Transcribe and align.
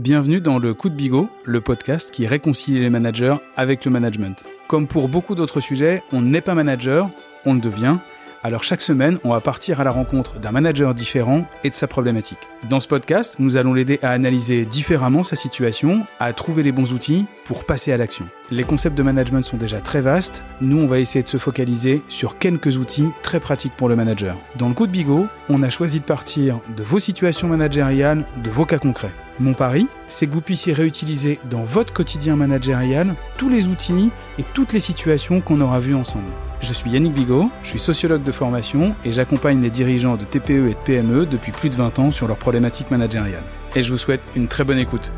Bienvenue 0.00 0.40
dans 0.40 0.58
le 0.58 0.74
Coup 0.74 0.90
de 0.90 0.96
Bigot, 0.96 1.28
le 1.44 1.60
podcast 1.60 2.10
qui 2.10 2.26
réconcilie 2.26 2.80
les 2.80 2.90
managers 2.90 3.36
avec 3.56 3.84
le 3.84 3.92
management. 3.92 4.44
Comme 4.66 4.88
pour 4.88 5.08
beaucoup 5.08 5.36
d'autres 5.36 5.60
sujets, 5.60 6.02
on 6.10 6.20
n'est 6.20 6.40
pas 6.40 6.56
manager, 6.56 7.10
on 7.46 7.54
le 7.54 7.60
devient. 7.60 7.98
Alors 8.42 8.64
chaque 8.64 8.80
semaine, 8.80 9.20
on 9.22 9.30
va 9.30 9.40
partir 9.40 9.80
à 9.80 9.84
la 9.84 9.92
rencontre 9.92 10.40
d'un 10.40 10.50
manager 10.50 10.94
différent 10.94 11.46
et 11.62 11.70
de 11.70 11.76
sa 11.76 11.86
problématique. 11.86 12.40
Dans 12.68 12.80
ce 12.80 12.88
podcast, 12.88 13.36
nous 13.38 13.56
allons 13.56 13.72
l'aider 13.72 14.00
à 14.02 14.10
analyser 14.10 14.64
différemment 14.64 15.22
sa 15.22 15.36
situation, 15.36 16.04
à 16.18 16.32
trouver 16.32 16.64
les 16.64 16.72
bons 16.72 16.92
outils 16.92 17.26
pour 17.44 17.64
passer 17.64 17.92
à 17.92 17.96
l'action. 17.96 18.26
Les 18.50 18.64
concepts 18.64 18.98
de 18.98 19.02
management 19.04 19.42
sont 19.42 19.56
déjà 19.56 19.80
très 19.80 20.00
vastes, 20.00 20.42
nous 20.60 20.80
on 20.80 20.88
va 20.88 20.98
essayer 20.98 21.22
de 21.22 21.28
se 21.28 21.38
focaliser 21.38 22.02
sur 22.08 22.36
quelques 22.36 22.78
outils 22.78 23.10
très 23.22 23.38
pratiques 23.38 23.76
pour 23.76 23.88
le 23.88 23.94
manager. 23.94 24.36
Dans 24.56 24.68
le 24.68 24.74
coup 24.74 24.88
de 24.88 24.92
bigot, 24.92 25.28
on 25.48 25.62
a 25.62 25.70
choisi 25.70 26.00
de 26.00 26.04
partir 26.04 26.58
de 26.76 26.82
vos 26.82 26.98
situations 26.98 27.46
managériales, 27.46 28.24
de 28.42 28.50
vos 28.50 28.66
cas 28.66 28.78
concrets. 28.78 29.12
Mon 29.40 29.54
pari, 29.54 29.88
c'est 30.06 30.28
que 30.28 30.32
vous 30.32 30.40
puissiez 30.40 30.72
réutiliser 30.72 31.40
dans 31.50 31.64
votre 31.64 31.92
quotidien 31.92 32.36
managérial 32.36 33.16
tous 33.36 33.48
les 33.48 33.66
outils 33.66 34.12
et 34.38 34.44
toutes 34.54 34.72
les 34.72 34.80
situations 34.80 35.40
qu'on 35.40 35.60
aura 35.60 35.80
vues 35.80 35.96
ensemble. 35.96 36.30
Je 36.60 36.72
suis 36.72 36.90
Yannick 36.90 37.14
Bigot, 37.14 37.50
je 37.64 37.70
suis 37.70 37.80
sociologue 37.80 38.22
de 38.22 38.30
formation 38.30 38.94
et 39.04 39.10
j'accompagne 39.10 39.60
les 39.60 39.70
dirigeants 39.70 40.16
de 40.16 40.24
TPE 40.24 40.68
et 40.68 40.74
de 40.74 40.84
PME 40.84 41.26
depuis 41.26 41.50
plus 41.50 41.68
de 41.68 41.74
20 41.74 41.98
ans 41.98 42.10
sur 42.12 42.28
leurs 42.28 42.38
problématiques 42.38 42.92
managériales. 42.92 43.42
Et 43.74 43.82
je 43.82 43.90
vous 43.90 43.98
souhaite 43.98 44.22
une 44.36 44.46
très 44.46 44.62
bonne 44.62 44.78
écoute. 44.78 45.10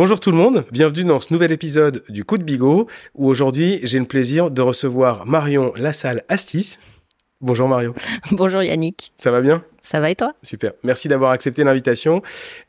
Bonjour 0.00 0.18
tout 0.18 0.30
le 0.30 0.38
monde, 0.38 0.64
bienvenue 0.72 1.04
dans 1.04 1.20
ce 1.20 1.30
nouvel 1.30 1.52
épisode 1.52 2.02
du 2.08 2.24
Coup 2.24 2.38
de 2.38 2.42
Bigot 2.42 2.86
où 3.14 3.28
aujourd'hui 3.28 3.80
j'ai 3.82 3.98
le 3.98 4.06
plaisir 4.06 4.50
de 4.50 4.62
recevoir 4.62 5.26
Marion 5.26 5.74
Lassalle 5.76 6.22
Astis. 6.30 6.78
Bonjour 7.42 7.68
Marion. 7.68 7.92
Bonjour 8.32 8.62
Yannick. 8.62 9.12
Ça 9.18 9.30
va 9.30 9.42
bien? 9.42 9.58
Ça 9.82 10.00
va 10.00 10.10
et 10.10 10.14
toi? 10.14 10.32
Super. 10.42 10.72
Merci 10.84 11.08
d'avoir 11.08 11.32
accepté 11.32 11.64
l'invitation. 11.64 12.22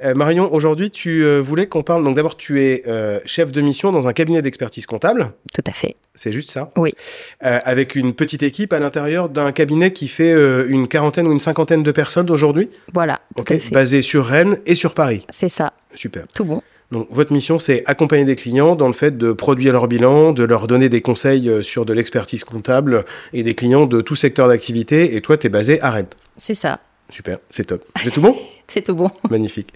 Euh, 0.04 0.14
Marion, 0.14 0.54
aujourd'hui, 0.54 0.92
tu 0.92 1.24
euh, 1.24 1.40
voulais 1.40 1.68
qu'on 1.68 1.84
parle. 1.84 2.04
Donc, 2.04 2.18
d'abord, 2.18 2.36
tu 2.36 2.62
es 2.62 2.84
euh, 2.86 3.22
chef 3.26 3.54
de 3.54 3.62
mission 3.62 3.94
dans 3.94 4.10
un 4.10 4.14
cabinet 4.14 4.42
d'expertise 4.42 4.86
comptable. 4.86 5.32
Tout 5.54 5.64
à 5.68 5.72
fait. 5.72 5.96
C'est 6.16 6.34
juste 6.34 6.52
ça? 6.52 6.72
Oui. 6.76 6.92
Avec 7.40 7.96
une 7.96 8.14
petite 8.14 8.44
équipe 8.44 8.74
à 8.74 8.80
l'intérieur 8.80 9.30
d'un 9.30 9.54
cabinet 9.54 9.94
qui 9.94 10.10
fait 10.10 10.34
une 10.68 10.90
quarantaine 10.90 11.28
ou 11.28 11.32
une 11.32 11.40
cinquantaine 11.40 11.84
de 11.84 11.92
personnes 11.94 12.30
aujourd'hui? 12.30 12.70
Voilà. 12.94 13.22
Tout 13.38 13.44
Ok. 13.44 13.52
à 13.52 13.60
fait. 13.60 13.74
Basé 13.74 14.02
sur 14.02 14.26
Rennes 14.26 14.58
et 14.66 14.76
sur 14.76 14.94
Paris. 14.94 15.26
C'est 15.30 15.48
ça. 15.48 15.72
Super. 15.96 16.28
Tout 16.36 16.44
bon. 16.44 16.62
Donc, 16.92 17.08
votre 17.12 17.32
mission, 17.32 17.60
c'est 17.60 17.84
accompagner 17.86 18.26
des 18.26 18.36
clients 18.36 18.76
dans 18.76 18.88
le 18.88 18.94
fait 18.94 19.18
de 19.18 19.32
produire 19.32 19.74
leur 19.74 19.88
bilan, 19.88 20.34
de 20.34 20.44
leur 20.44 20.68
donner 20.68 20.90
des 20.90 21.02
conseils 21.02 21.50
euh, 21.50 21.62
sur 21.62 21.86
de 21.86 21.94
l'expertise 21.94 22.44
comptable 22.44 23.06
et 23.34 23.44
des 23.44 23.56
clients 23.56 23.86
de 23.86 24.02
tout 24.02 24.16
secteur 24.16 24.48
d'activité. 24.48 25.16
Et 25.16 25.22
toi, 25.22 25.38
tu 25.38 25.48
es 25.48 25.50
basé 25.50 25.82
à 25.82 25.90
Rennes. 25.92 26.08
C'est 26.38 26.54
ça. 26.54 26.80
Super, 27.12 27.40
c'est 27.50 27.66
top. 27.66 27.84
J'ai 28.02 28.10
tout 28.10 28.22
bon? 28.22 28.36
C'est 28.74 28.84
tout 28.84 28.96
bon. 28.96 29.12
Magnifique. 29.30 29.74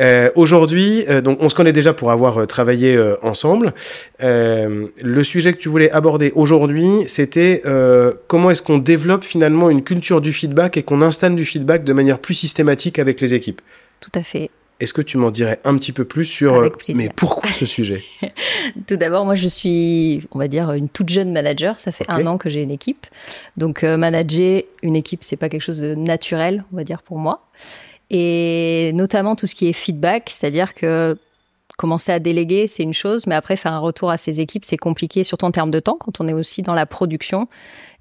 Euh, 0.00 0.30
Aujourd'hui, 0.34 1.04
euh, 1.10 1.20
donc 1.20 1.36
on 1.42 1.50
se 1.50 1.54
connaît 1.54 1.74
déjà 1.74 1.92
pour 1.92 2.10
avoir 2.10 2.38
euh, 2.38 2.46
travaillé 2.46 2.96
euh, 2.96 3.16
ensemble. 3.20 3.74
Euh, 4.22 4.86
le 5.02 5.22
sujet 5.22 5.52
que 5.52 5.58
tu 5.58 5.68
voulais 5.68 5.90
aborder 5.90 6.32
aujourd'hui, 6.34 6.88
c'était 7.06 7.60
euh, 7.66 8.14
comment 8.28 8.50
est-ce 8.50 8.62
qu'on 8.62 8.78
développe 8.78 9.24
finalement 9.24 9.68
une 9.68 9.82
culture 9.82 10.22
du 10.22 10.32
feedback 10.32 10.78
et 10.78 10.82
qu'on 10.82 11.02
installe 11.02 11.36
du 11.36 11.44
feedback 11.44 11.84
de 11.84 11.92
manière 11.92 12.18
plus 12.18 12.32
systématique 12.32 12.98
avec 12.98 13.20
les 13.20 13.34
équipes? 13.34 13.60
Tout 14.00 14.18
à 14.18 14.22
fait. 14.22 14.50
Est-ce 14.80 14.94
que 14.94 15.02
tu 15.02 15.18
m'en 15.18 15.30
dirais 15.30 15.60
un 15.64 15.76
petit 15.76 15.92
peu 15.92 16.04
plus 16.04 16.24
sur 16.24 16.54
euh, 16.54 16.70
mais 16.94 17.10
pourquoi 17.14 17.50
ce 17.50 17.66
sujet? 17.76 18.02
Tout 18.86 18.96
d'abord, 18.96 19.26
moi, 19.26 19.34
je 19.34 19.46
suis, 19.46 20.22
on 20.32 20.38
va 20.38 20.48
dire, 20.48 20.72
une 20.72 20.88
toute 20.88 21.10
jeune 21.10 21.32
manager. 21.32 21.78
Ça 21.78 21.92
fait 21.92 22.06
un 22.08 22.26
an 22.26 22.38
que 22.38 22.48
j'ai 22.48 22.62
une 22.62 22.70
équipe. 22.70 23.06
Donc, 23.56 23.84
euh, 23.84 23.96
manager 23.96 24.62
une 24.82 24.96
équipe, 24.96 25.22
c'est 25.22 25.36
pas 25.36 25.50
quelque 25.50 25.62
chose 25.62 25.80
de 25.80 25.94
naturel, 25.94 26.64
on 26.72 26.76
va 26.76 26.84
dire, 26.84 27.02
pour 27.02 27.18
moi. 27.18 27.42
Et 28.08 28.90
notamment 28.94 29.36
tout 29.36 29.46
ce 29.46 29.54
qui 29.54 29.68
est 29.68 29.72
feedback, 29.72 30.30
c'est-à-dire 30.30 30.74
que 30.74 31.16
commencer 31.76 32.12
à 32.12 32.18
déléguer, 32.18 32.66
c'est 32.66 32.82
une 32.82 32.94
chose, 32.94 33.26
mais 33.26 33.34
après, 33.34 33.56
faire 33.56 33.72
un 33.72 33.78
retour 33.78 34.10
à 34.10 34.18
ses 34.18 34.40
équipes, 34.40 34.64
c'est 34.64 34.76
compliqué, 34.76 35.24
surtout 35.24 35.46
en 35.46 35.50
termes 35.50 35.70
de 35.70 35.80
temps, 35.80 35.96
quand 35.98 36.20
on 36.20 36.28
est 36.28 36.32
aussi 36.32 36.62
dans 36.62 36.74
la 36.74 36.86
production. 36.86 37.48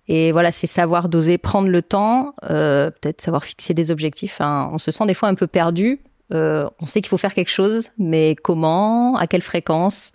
Et 0.07 0.31
voilà, 0.31 0.51
c'est 0.51 0.67
savoir 0.67 1.07
doser, 1.07 1.37
prendre 1.37 1.69
le 1.69 1.81
temps, 1.81 2.33
euh, 2.49 2.89
peut-être 2.89 3.21
savoir 3.21 3.43
fixer 3.43 3.75
des 3.75 3.91
objectifs. 3.91 4.37
Enfin, 4.39 4.69
on 4.73 4.79
se 4.79 4.91
sent 4.91 5.05
des 5.05 5.13
fois 5.13 5.29
un 5.29 5.35
peu 5.35 5.45
perdu. 5.45 5.99
Euh, 6.33 6.69
on 6.79 6.85
sait 6.85 7.01
qu'il 7.01 7.09
faut 7.09 7.17
faire 7.17 7.33
quelque 7.33 7.49
chose, 7.49 7.89
mais 7.97 8.35
comment, 8.35 9.15
à 9.15 9.27
quelle 9.27 9.41
fréquence? 9.41 10.11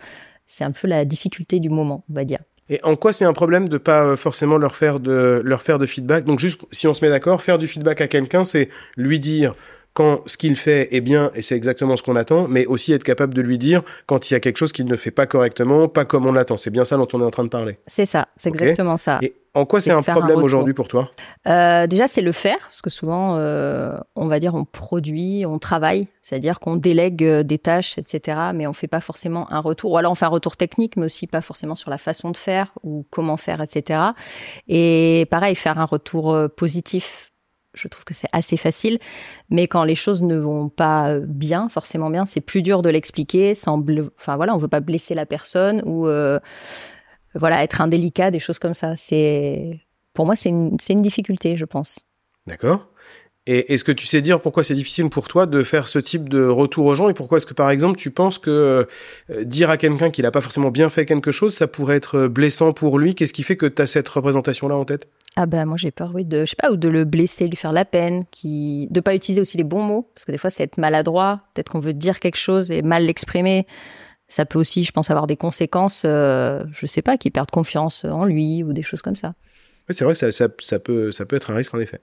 C'est 0.47 0.63
un 0.63 0.71
peu 0.71 0.87
la 0.87 1.05
difficulté 1.05 1.59
du 1.59 1.69
moment, 1.69 2.03
on 2.09 2.13
va 2.13 2.23
dire. 2.23 2.39
Et 2.69 2.79
en 2.83 2.95
quoi 2.95 3.13
c'est 3.13 3.25
un 3.25 3.33
problème 3.33 3.69
de 3.69 3.77
pas 3.77 4.03
euh, 4.05 4.17
forcément 4.17 4.57
leur 4.57 4.75
faire 4.75 4.99
de 4.99 5.41
leur 5.43 5.61
faire 5.61 5.77
de 5.77 5.85
feedback? 5.85 6.25
Donc 6.25 6.39
juste 6.39 6.61
si 6.71 6.87
on 6.87 6.93
se 6.93 7.05
met 7.05 7.11
d'accord, 7.11 7.41
faire 7.43 7.59
du 7.59 7.67
feedback 7.67 8.01
à 8.01 8.07
quelqu'un, 8.07 8.43
c'est 8.43 8.69
lui 8.97 9.19
dire 9.19 9.55
quand 9.95 10.21
ce 10.25 10.37
qu'il 10.37 10.57
fait 10.57 10.93
est 10.93 11.01
bien 11.01 11.31
et 11.35 11.41
c'est 11.41 11.55
exactement 11.55 11.95
ce 11.95 12.03
qu'on 12.03 12.17
attend, 12.17 12.47
mais 12.49 12.65
aussi 12.65 12.91
être 12.91 13.05
capable 13.05 13.33
de 13.33 13.41
lui 13.41 13.57
dire 13.57 13.81
quand 14.05 14.29
il 14.29 14.33
y 14.33 14.35
a 14.35 14.41
quelque 14.41 14.57
chose 14.57 14.73
qu'il 14.73 14.85
ne 14.85 14.95
fait 14.97 15.09
pas 15.09 15.25
correctement, 15.25 15.87
pas 15.87 16.03
comme 16.03 16.27
on 16.27 16.33
l'attend. 16.33 16.57
C'est 16.57 16.69
bien 16.69 16.83
ça 16.83 16.97
dont 16.97 17.07
on 17.13 17.21
est 17.21 17.25
en 17.25 17.31
train 17.31 17.45
de 17.45 17.49
parler. 17.49 17.79
C'est 17.87 18.05
ça, 18.05 18.27
c'est 18.35 18.49
exactement 18.49 18.97
ça. 18.97 19.19
Et 19.21 19.33
en 19.53 19.65
quoi 19.65 19.79
c'est 19.79 19.91
un 19.91 20.01
problème 20.01 20.43
aujourd'hui 20.43 20.73
pour 20.73 20.89
toi? 20.89 21.09
Euh, 21.47 21.87
déjà, 21.87 22.09
c'est 22.09 22.21
le 22.21 22.33
faire, 22.33 22.59
parce 22.59 22.81
que 22.81 22.89
souvent, 22.89 23.37
euh, 23.37 23.97
on 24.17 24.27
va 24.27 24.41
dire, 24.41 24.53
on 24.53 24.65
produit, 24.65 25.45
on 25.45 25.59
travaille, 25.59 26.09
c'est-à-dire 26.21 26.59
qu'on 26.59 26.75
délègue 26.75 27.23
euh, 27.23 27.43
des 27.43 27.57
tâches, 27.57 27.97
etc., 27.97 28.37
mais 28.53 28.67
on 28.67 28.73
fait 28.73 28.89
pas 28.89 28.99
forcément 28.99 29.49
un 29.53 29.59
retour. 29.59 29.93
Ou 29.93 29.97
alors, 29.97 30.11
on 30.11 30.15
fait 30.15 30.25
un 30.25 30.29
retour 30.29 30.57
technique, 30.57 30.97
mais 30.97 31.05
aussi 31.05 31.25
pas 31.25 31.39
forcément 31.39 31.75
sur 31.75 31.89
la 31.89 31.97
façon 31.97 32.31
de 32.31 32.37
faire 32.37 32.73
ou 32.83 33.05
comment 33.09 33.37
faire, 33.37 33.61
etc. 33.61 34.01
Et 34.67 35.25
pareil, 35.31 35.55
faire 35.55 35.79
un 35.79 35.85
retour 35.85 36.33
euh, 36.33 36.49
positif. 36.49 37.31
Je 37.75 37.87
trouve 37.87 38.03
que 38.03 38.13
c'est 38.13 38.29
assez 38.31 38.57
facile, 38.57 38.99
mais 39.49 39.67
quand 39.67 39.83
les 39.83 39.95
choses 39.95 40.21
ne 40.21 40.37
vont 40.37 40.69
pas 40.69 41.11
euh, 41.11 41.25
bien, 41.27 41.69
forcément 41.69 42.09
bien, 42.09 42.25
c'est 42.25 42.41
plus 42.41 42.61
dur 42.61 42.81
de 42.81 42.89
l'expliquer 42.89 43.53
sans, 43.53 43.83
enfin 44.17 44.35
voilà, 44.35 44.55
on 44.55 44.57
veut 44.57 44.67
pas 44.67 44.79
blesser 44.79 45.13
la 45.13 45.25
personne 45.25 45.81
ou 45.85 46.07
euh, 46.07 46.39
voilà 47.33 47.63
être 47.63 47.81
indélicat, 47.81 48.31
des 48.31 48.39
choses 48.39 48.59
comme 48.59 48.73
ça. 48.73 48.95
C'est 48.97 49.81
pour 50.13 50.25
moi, 50.25 50.35
c'est 50.35 50.49
une, 50.49 50.77
une 50.89 51.01
difficulté, 51.01 51.57
je 51.57 51.65
pense. 51.65 51.99
D'accord 52.47 52.87
Et 53.47 53.73
est-ce 53.73 53.83
que 53.83 53.91
tu 53.91 54.07
sais 54.07 54.21
dire 54.21 54.41
pourquoi 54.41 54.63
c'est 54.63 54.73
difficile 54.73 55.09
pour 55.09 55.27
toi 55.27 55.45
de 55.45 55.61
faire 55.61 55.87
ce 55.87 55.99
type 55.99 56.29
de 56.29 56.47
retour 56.47 56.87
aux 56.87 56.95
gens 56.95 57.09
et 57.09 57.13
pourquoi 57.13 57.37
est-ce 57.37 57.45
que 57.45 57.53
par 57.53 57.69
exemple 57.69 57.95
tu 57.95 58.09
penses 58.09 58.39
que 58.39 58.87
euh, 59.29 59.43
dire 59.43 59.69
à 59.69 59.77
quelqu'un 59.77 60.09
qu'il 60.09 60.23
n'a 60.23 60.31
pas 60.31 60.41
forcément 60.41 60.71
bien 60.71 60.89
fait 60.89 61.05
quelque 61.05 61.31
chose, 61.31 61.53
ça 61.53 61.67
pourrait 61.67 61.97
être 61.97 62.17
euh, 62.17 62.27
blessant 62.27 62.73
pour 62.73 62.97
lui? 62.97 63.13
Qu'est-ce 63.13 63.33
qui 63.33 63.43
fait 63.43 63.55
que 63.55 63.67
tu 63.67 63.81
as 63.83 63.87
cette 63.87 64.09
représentation-là 64.09 64.75
en 64.75 64.83
tête? 64.83 65.07
Ah 65.35 65.45
ben 65.45 65.65
moi 65.65 65.77
j'ai 65.77 65.91
peur, 65.91 66.11
oui, 66.15 66.25
de 66.25 66.41
je 66.41 66.51
sais 66.51 66.55
pas, 66.57 66.71
ou 66.71 66.75
de 66.75 66.87
le 66.87 67.03
blesser, 67.03 67.47
lui 67.47 67.55
faire 67.55 67.73
la 67.73 67.85
peine, 67.85 68.23
qui 68.31 68.87
de 68.89 68.99
pas 68.99 69.13
utiliser 69.13 69.41
aussi 69.41 69.57
les 69.57 69.63
bons 69.63 69.83
mots, 69.83 70.09
parce 70.15 70.25
que 70.25 70.31
des 70.31 70.39
fois 70.39 70.49
c'est 70.49 70.63
être 70.63 70.79
maladroit. 70.79 71.41
Peut-être 71.53 71.71
qu'on 71.71 71.79
veut 71.79 71.93
dire 71.93 72.19
quelque 72.19 72.37
chose 72.37 72.71
et 72.71 72.81
mal 72.81 73.05
l'exprimer. 73.05 73.67
Ça 74.27 74.45
peut 74.45 74.57
aussi, 74.57 74.83
je 74.83 74.91
pense, 74.91 75.11
avoir 75.11 75.27
des 75.27 75.37
conséquences. 75.37 76.01
Euh, 76.03 76.63
je 76.71 76.87
sais 76.87 77.03
pas, 77.03 77.15
qui 77.15 77.29
perdent 77.29 77.51
confiance 77.51 78.05
en 78.05 78.25
lui 78.25 78.63
ou 78.63 78.73
des 78.73 78.81
choses 78.81 79.03
comme 79.03 79.15
ça. 79.15 79.35
Oui, 79.87 79.93
c'est 79.93 80.03
vrai 80.03 80.13
que 80.13 80.19
ça, 80.19 80.31
ça, 80.31 80.47
ça 80.57 80.79
peut, 80.79 81.11
ça 81.11 81.27
peut 81.27 81.35
être 81.35 81.51
un 81.51 81.55
risque 81.55 81.75
en 81.75 81.79
effet. 81.79 81.99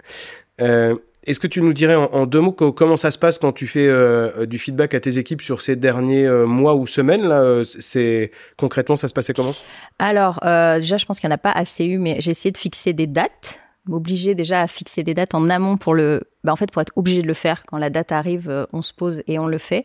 Euh, 0.60 0.94
Est-ce 1.24 1.38
que 1.38 1.46
tu 1.46 1.62
nous 1.62 1.72
dirais 1.72 1.94
en, 1.94 2.26
deux 2.26 2.40
mots 2.40 2.52
co- 2.52 2.72
comment 2.72 2.96
ça 2.96 3.10
se 3.12 3.18
passe 3.18 3.38
quand 3.38 3.52
tu 3.52 3.66
fais 3.68 3.86
euh, 3.86 4.44
du 4.46 4.58
feedback 4.58 4.94
à 4.94 5.00
tes 5.00 5.18
équipes 5.18 5.40
sur 5.40 5.60
ces 5.62 5.76
derniers 5.76 6.26
euh, 6.26 6.46
mois 6.46 6.74
ou 6.74 6.84
semaines 6.86 7.26
là 7.28 7.42
euh, 7.42 7.64
C'est 7.64 8.32
concrètement 8.56 8.96
ça 8.96 9.06
se 9.06 9.14
passait 9.14 9.32
comment? 9.32 9.52
Alors, 10.00 10.40
déjà, 10.42 10.96
je 10.96 11.06
pense 11.06 11.20
qu'il 11.20 11.28
n'y 11.28 11.32
en 11.32 11.36
a 11.36 11.38
pas 11.38 11.52
assez 11.52 11.84
eu, 11.84 11.98
mais 11.98 12.16
j'ai 12.20 12.32
essayé 12.32 12.50
de 12.50 12.58
fixer 12.58 12.92
des 12.92 13.06
dates, 13.06 13.60
m'obliger 13.86 14.34
déjà 14.34 14.62
à 14.62 14.66
fixer 14.66 15.04
des 15.04 15.14
dates 15.14 15.34
en 15.34 15.48
amont 15.48 15.76
pour 15.76 15.94
le. 15.94 16.22
Bah, 16.42 16.52
en 16.52 16.56
fait, 16.56 16.72
pour 16.72 16.82
être 16.82 16.92
obligé 16.96 17.22
de 17.22 17.28
le 17.28 17.34
faire. 17.34 17.64
Quand 17.66 17.78
la 17.78 17.90
date 17.90 18.10
arrive, 18.10 18.66
on 18.72 18.82
se 18.82 18.92
pose 18.92 19.22
et 19.28 19.38
on 19.38 19.46
le 19.46 19.58
fait. 19.58 19.84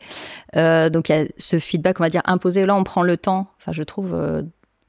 Donc, 0.55 1.09
il 1.09 1.15
y 1.15 1.19
a 1.19 1.25
ce 1.37 1.59
feedback, 1.59 1.99
on 1.99 2.03
va 2.03 2.09
dire, 2.09 2.23
imposé. 2.25 2.65
Là, 2.65 2.75
on 2.75 2.83
prend 2.83 3.03
le 3.03 3.15
temps, 3.15 3.51
enfin, 3.59 3.73
je 3.73 3.83
trouve, 3.83 4.17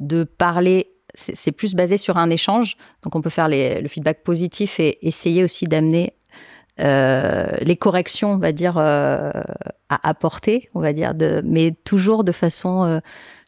de 0.00 0.24
parler. 0.24 0.92
C'est 1.14 1.52
plus 1.52 1.74
basé 1.74 1.96
sur 1.96 2.16
un 2.16 2.30
échange. 2.30 2.76
Donc, 3.02 3.16
on 3.16 3.20
peut 3.20 3.30
faire 3.30 3.48
le 3.50 3.86
feedback 3.88 4.22
positif 4.22 4.80
et 4.80 5.06
essayer 5.06 5.44
aussi 5.44 5.66
d'amener 5.66 6.14
les 6.78 7.76
corrections, 7.76 8.32
on 8.32 8.38
va 8.38 8.52
dire, 8.52 8.78
euh, 8.78 9.30
à 9.88 10.08
apporter, 10.08 10.68
on 10.74 10.80
va 10.80 10.92
dire, 10.92 11.14
de, 11.14 11.42
mais 11.44 11.72
toujours 11.84 12.24
de 12.24 12.32
façon, 12.32 12.84
euh, 12.84 12.98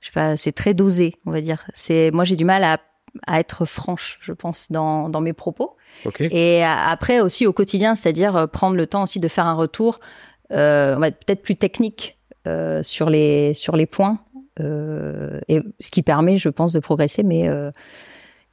je 0.01 0.07
sais 0.07 0.13
pas, 0.13 0.37
c'est 0.37 0.53
très 0.53 0.75
dosé, 0.75 1.15
on 1.27 1.31
va 1.31 1.41
dire. 1.41 1.65
C'est, 1.75 2.11
moi, 2.13 2.25
j'ai 2.25 2.37
du 2.37 2.45
mal 2.45 2.65
à, 2.65 2.79
à 3.27 3.41
être 3.41 3.65
franche, 3.65 4.19
je 4.21 4.33
pense, 4.33 4.71
dans, 4.71 5.09
dans 5.09 5.21
mes 5.21 5.33
propos. 5.33 5.77
Et 6.21 6.63
après 6.65 7.21
aussi 7.21 7.47
au 7.47 7.53
quotidien, 7.53 7.95
c'est-à-dire 7.95 8.37
euh, 8.37 8.47
prendre 8.47 8.77
le 8.77 8.87
temps 8.87 9.03
aussi 9.03 9.21
de 9.21 9.29
faire 9.29 9.47
un 9.47 9.55
retour, 9.55 9.99
euh, 10.53 10.97
on 10.97 11.01
va 11.01 11.09
être 11.09 11.25
peut-être 11.25 11.43
plus 11.43 11.57
technique 11.57 12.19
euh, 12.47 12.83
sur 12.83 13.11
les 13.11 13.55
sur 13.55 13.77
les 13.77 13.87
points, 13.87 14.21
euh, 14.61 15.41
et 15.49 15.63
ce 15.79 15.91
qui 15.91 16.03
permet, 16.03 16.39
je 16.39 16.49
pense, 16.49 16.73
de 16.73 16.81
progresser, 16.81 17.23
mais 17.23 17.49
euh, 17.49 17.71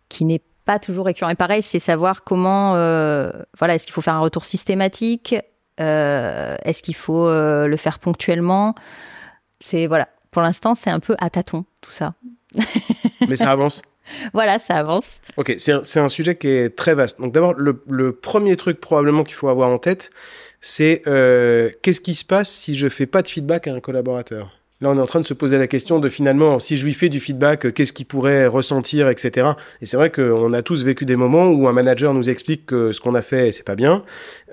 qui 0.10 0.26
n'est 0.26 0.42
pas 0.68 0.78
toujours 0.78 1.06
récurrent. 1.06 1.30
Et 1.30 1.36
pareil, 1.36 1.64
c'est 1.64 1.80
savoir 1.80 2.24
comment, 2.24 2.76
euh, 2.76 3.32
voilà, 3.58 3.74
est-ce 3.74 3.86
qu'il 3.88 3.94
faut 3.94 4.02
faire 4.02 4.16
un 4.16 4.20
retour 4.20 4.46
systématique, 4.46 5.34
euh, 5.80 6.56
est-ce 6.64 6.84
qu'il 6.84 6.96
faut 6.96 7.28
euh, 7.28 7.66
le 7.68 7.78
faire 7.78 7.98
ponctuellement. 8.00 8.76
C'est 9.60 9.88
voilà, 9.88 10.10
pour 10.30 10.42
l'instant, 10.42 10.76
c'est 10.76 10.90
un 10.90 11.00
peu 11.00 11.16
à 11.20 11.30
tâtons 11.30 11.66
tout 11.82 11.92
ça. 11.92 12.14
Mais 13.28 13.38
ça 13.38 13.50
avance. 13.50 13.82
Voilà, 14.34 14.60
ça 14.60 14.76
avance. 14.76 15.20
Ok, 15.38 15.56
c'est 15.58 15.72
un, 15.72 16.04
un, 16.04 16.10
sujet 16.10 16.36
qui 16.36 16.48
est 16.48 16.76
très 16.76 16.94
vaste. 16.94 17.20
Donc 17.20 17.34
d'abord, 17.34 17.54
le, 17.54 17.82
le, 17.88 18.12
premier 18.12 18.56
truc 18.58 18.80
probablement 18.80 19.24
qu'il 19.24 19.36
faut 19.36 19.50
avoir 19.50 19.70
en 19.70 19.78
tête, 19.78 20.12
c'est 20.60 21.02
qu'est-ce 21.82 22.02
qui 22.02 22.14
se 22.14 22.26
passe 22.26 22.50
si 22.50 22.76
je 22.76 22.90
fais 22.90 23.06
pas 23.06 23.22
de 23.22 23.28
feedback 23.28 23.68
à 23.68 23.74
un 23.74 23.80
collaborateur? 23.80 24.52
Là, 24.80 24.92
on 24.92 24.98
est 24.98 25.02
en 25.02 25.08
train 25.08 25.20
de 25.20 25.26
se 25.26 25.34
poser 25.34 25.58
la 25.58 25.66
question 25.66 25.98
de 25.98 26.08
finalement, 26.08 26.60
si 26.60 26.76
je 26.76 26.86
lui 26.86 26.94
fais 26.94 27.10
du 27.10 27.20
feedback, 27.20 27.66
euh, 27.66 27.72
qu'est-ce 27.72 27.94
qu'il 27.94 28.06
pourrait 28.06 28.46
ressentir, 28.46 29.10
etc. 29.10 29.48
Et 29.82 29.88
c'est 29.88 29.98
vrai 29.98 30.12
qu'on 30.12 30.54
a 30.54 30.62
tous 30.62 30.84
vécu 30.84 31.04
des 31.06 31.16
moments 31.16 31.48
où 31.48 31.68
un 31.68 31.74
manager 31.74 32.14
nous 32.14 32.30
explique 32.30 32.68
que 32.68 32.92
ce 32.92 33.02
qu'on 33.02 33.16
a 33.16 33.24
fait, 33.24 33.52
c'est 33.52 33.66
pas 33.66 33.76
bien. 33.76 34.04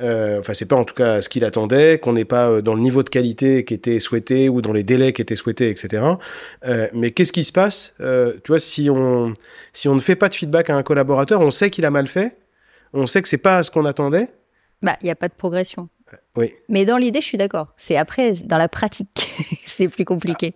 Euh, 0.00 0.41
enfin, 0.41 0.55
c'est 0.55 0.65
pas 0.65 0.76
en 0.76 0.85
tout 0.85 0.94
cas 0.94 1.21
ce 1.21 1.29
qu'il 1.29 1.44
attendait, 1.44 1.99
qu'on 1.99 2.15
n'est 2.15 2.25
pas 2.25 2.49
euh, 2.49 2.62
dans 2.62 2.75
le 2.75 2.81
niveau 2.81 3.03
de 3.03 3.11
qualité 3.11 3.67
qui 3.67 3.75
était 3.75 4.00
souhaité 4.00 4.49
ou 4.49 4.62
dans 4.62 4.73
les 4.73 4.82
délais 4.82 5.12
qui 5.12 5.21
étaient 5.21 5.37
souhaités, 5.37 5.69
etc. 5.69 6.03
Euh, 6.65 6.88
mais 6.94 7.11
qu'est-ce 7.11 7.32
qui 7.32 7.44
se 7.44 7.53
passe, 7.53 7.94
euh, 8.00 8.32
tu 8.44 8.53
vois, 8.53 8.61
si 8.61 8.88
on 8.88 9.35
si 9.75 9.88
on 9.88 9.94
ne 9.94 10.00
fait 10.00 10.17
pas 10.17 10.31
de 10.31 10.35
feedback 10.35 10.70
à 10.70 10.77
un 10.77 10.82
collaborateur, 10.82 11.43
on 11.43 11.50
sait 11.50 11.69
qu'il 11.69 11.85
a 11.85 11.91
mal 11.91 12.06
fait, 12.06 12.38
on 12.94 13.06
sait 13.06 13.20
que 13.20 13.29
c'est 13.29 13.37
pas 13.37 13.62
ce 13.62 13.70
qu'on 13.70 13.85
attendait. 13.85 14.29
Bah, 14.81 14.97
il 15.03 15.05
n'y 15.05 15.11
a 15.11 15.17
pas 15.17 15.29
de 15.29 15.35
progression. 15.35 15.91
Oui. 16.37 16.53
Mais 16.69 16.85
dans 16.85 16.97
l'idée, 16.97 17.20
je 17.20 17.27
suis 17.27 17.38
d'accord. 17.38 17.75
C'est 17.77 17.97
après, 17.97 18.32
dans 18.44 18.59
la 18.59 18.69
pratique, 18.69 19.27
c'est 19.75 19.88
plus 19.88 20.05
compliqué. 20.05 20.55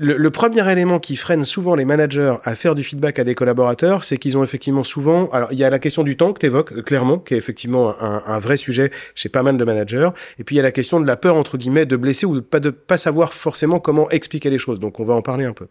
Le, 0.00 0.30
premier 0.30 0.70
élément 0.70 1.00
qui 1.00 1.16
freine 1.16 1.42
souvent 1.42 1.74
les 1.74 1.84
managers 1.84 2.34
à 2.44 2.54
faire 2.54 2.76
du 2.76 2.84
feedback 2.84 3.18
à 3.18 3.24
des 3.24 3.34
collaborateurs, 3.34 4.04
c'est 4.04 4.16
qu'ils 4.16 4.38
ont 4.38 4.44
effectivement 4.44 4.84
souvent. 4.84 5.28
Alors, 5.30 5.52
il 5.52 5.58
y 5.58 5.64
a 5.64 5.70
la 5.70 5.80
question 5.80 6.04
du 6.04 6.16
temps 6.16 6.32
que 6.32 6.38
tu 6.38 6.46
évoques, 6.46 6.72
euh, 6.72 6.82
clairement, 6.82 7.18
qui 7.18 7.34
est 7.34 7.36
effectivement 7.36 8.00
un, 8.00 8.38
vrai 8.38 8.56
sujet 8.56 8.92
chez 9.16 9.28
pas 9.28 9.42
mal 9.42 9.56
de 9.56 9.64
managers. 9.64 10.10
Et 10.38 10.44
puis, 10.44 10.54
il 10.54 10.58
y 10.58 10.60
a 10.60 10.62
la 10.62 10.70
question 10.70 11.00
de 11.00 11.06
la 11.06 11.16
peur, 11.16 11.34
entre 11.34 11.58
guillemets, 11.58 11.84
de 11.84 11.96
blesser 11.96 12.26
ou 12.26 12.36
de 12.36 12.40
pas, 12.40 12.60
de 12.60 12.70
pas 12.70 12.96
savoir 12.96 13.34
forcément 13.34 13.80
comment 13.80 14.08
expliquer 14.10 14.50
les 14.50 14.58
choses. 14.58 14.78
Donc, 14.78 15.00
on 15.00 15.04
va 15.04 15.14
en 15.14 15.22
parler 15.22 15.46
un 15.46 15.52
peu. 15.52 15.66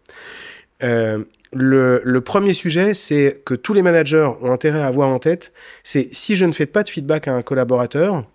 Euh, 0.84 1.24
le, 1.54 2.20
premier 2.20 2.54
sujet, 2.54 2.94
c'est 2.94 3.42
que 3.46 3.54
tous 3.54 3.74
les 3.74 3.82
managers 3.82 4.30
ont 4.42 4.52
intérêt 4.52 4.82
à 4.82 4.88
avoir 4.88 5.10
en 5.10 5.20
tête, 5.20 5.54
c'est 5.84 6.14
si 6.14 6.36
je 6.36 6.46
ne 6.46 6.52
fais 6.52 6.66
pas 6.66 6.84
de 6.84 6.90
feedback 6.90 7.28
à 7.28 7.34
un 7.34 7.42
collaborateur, 7.42 8.26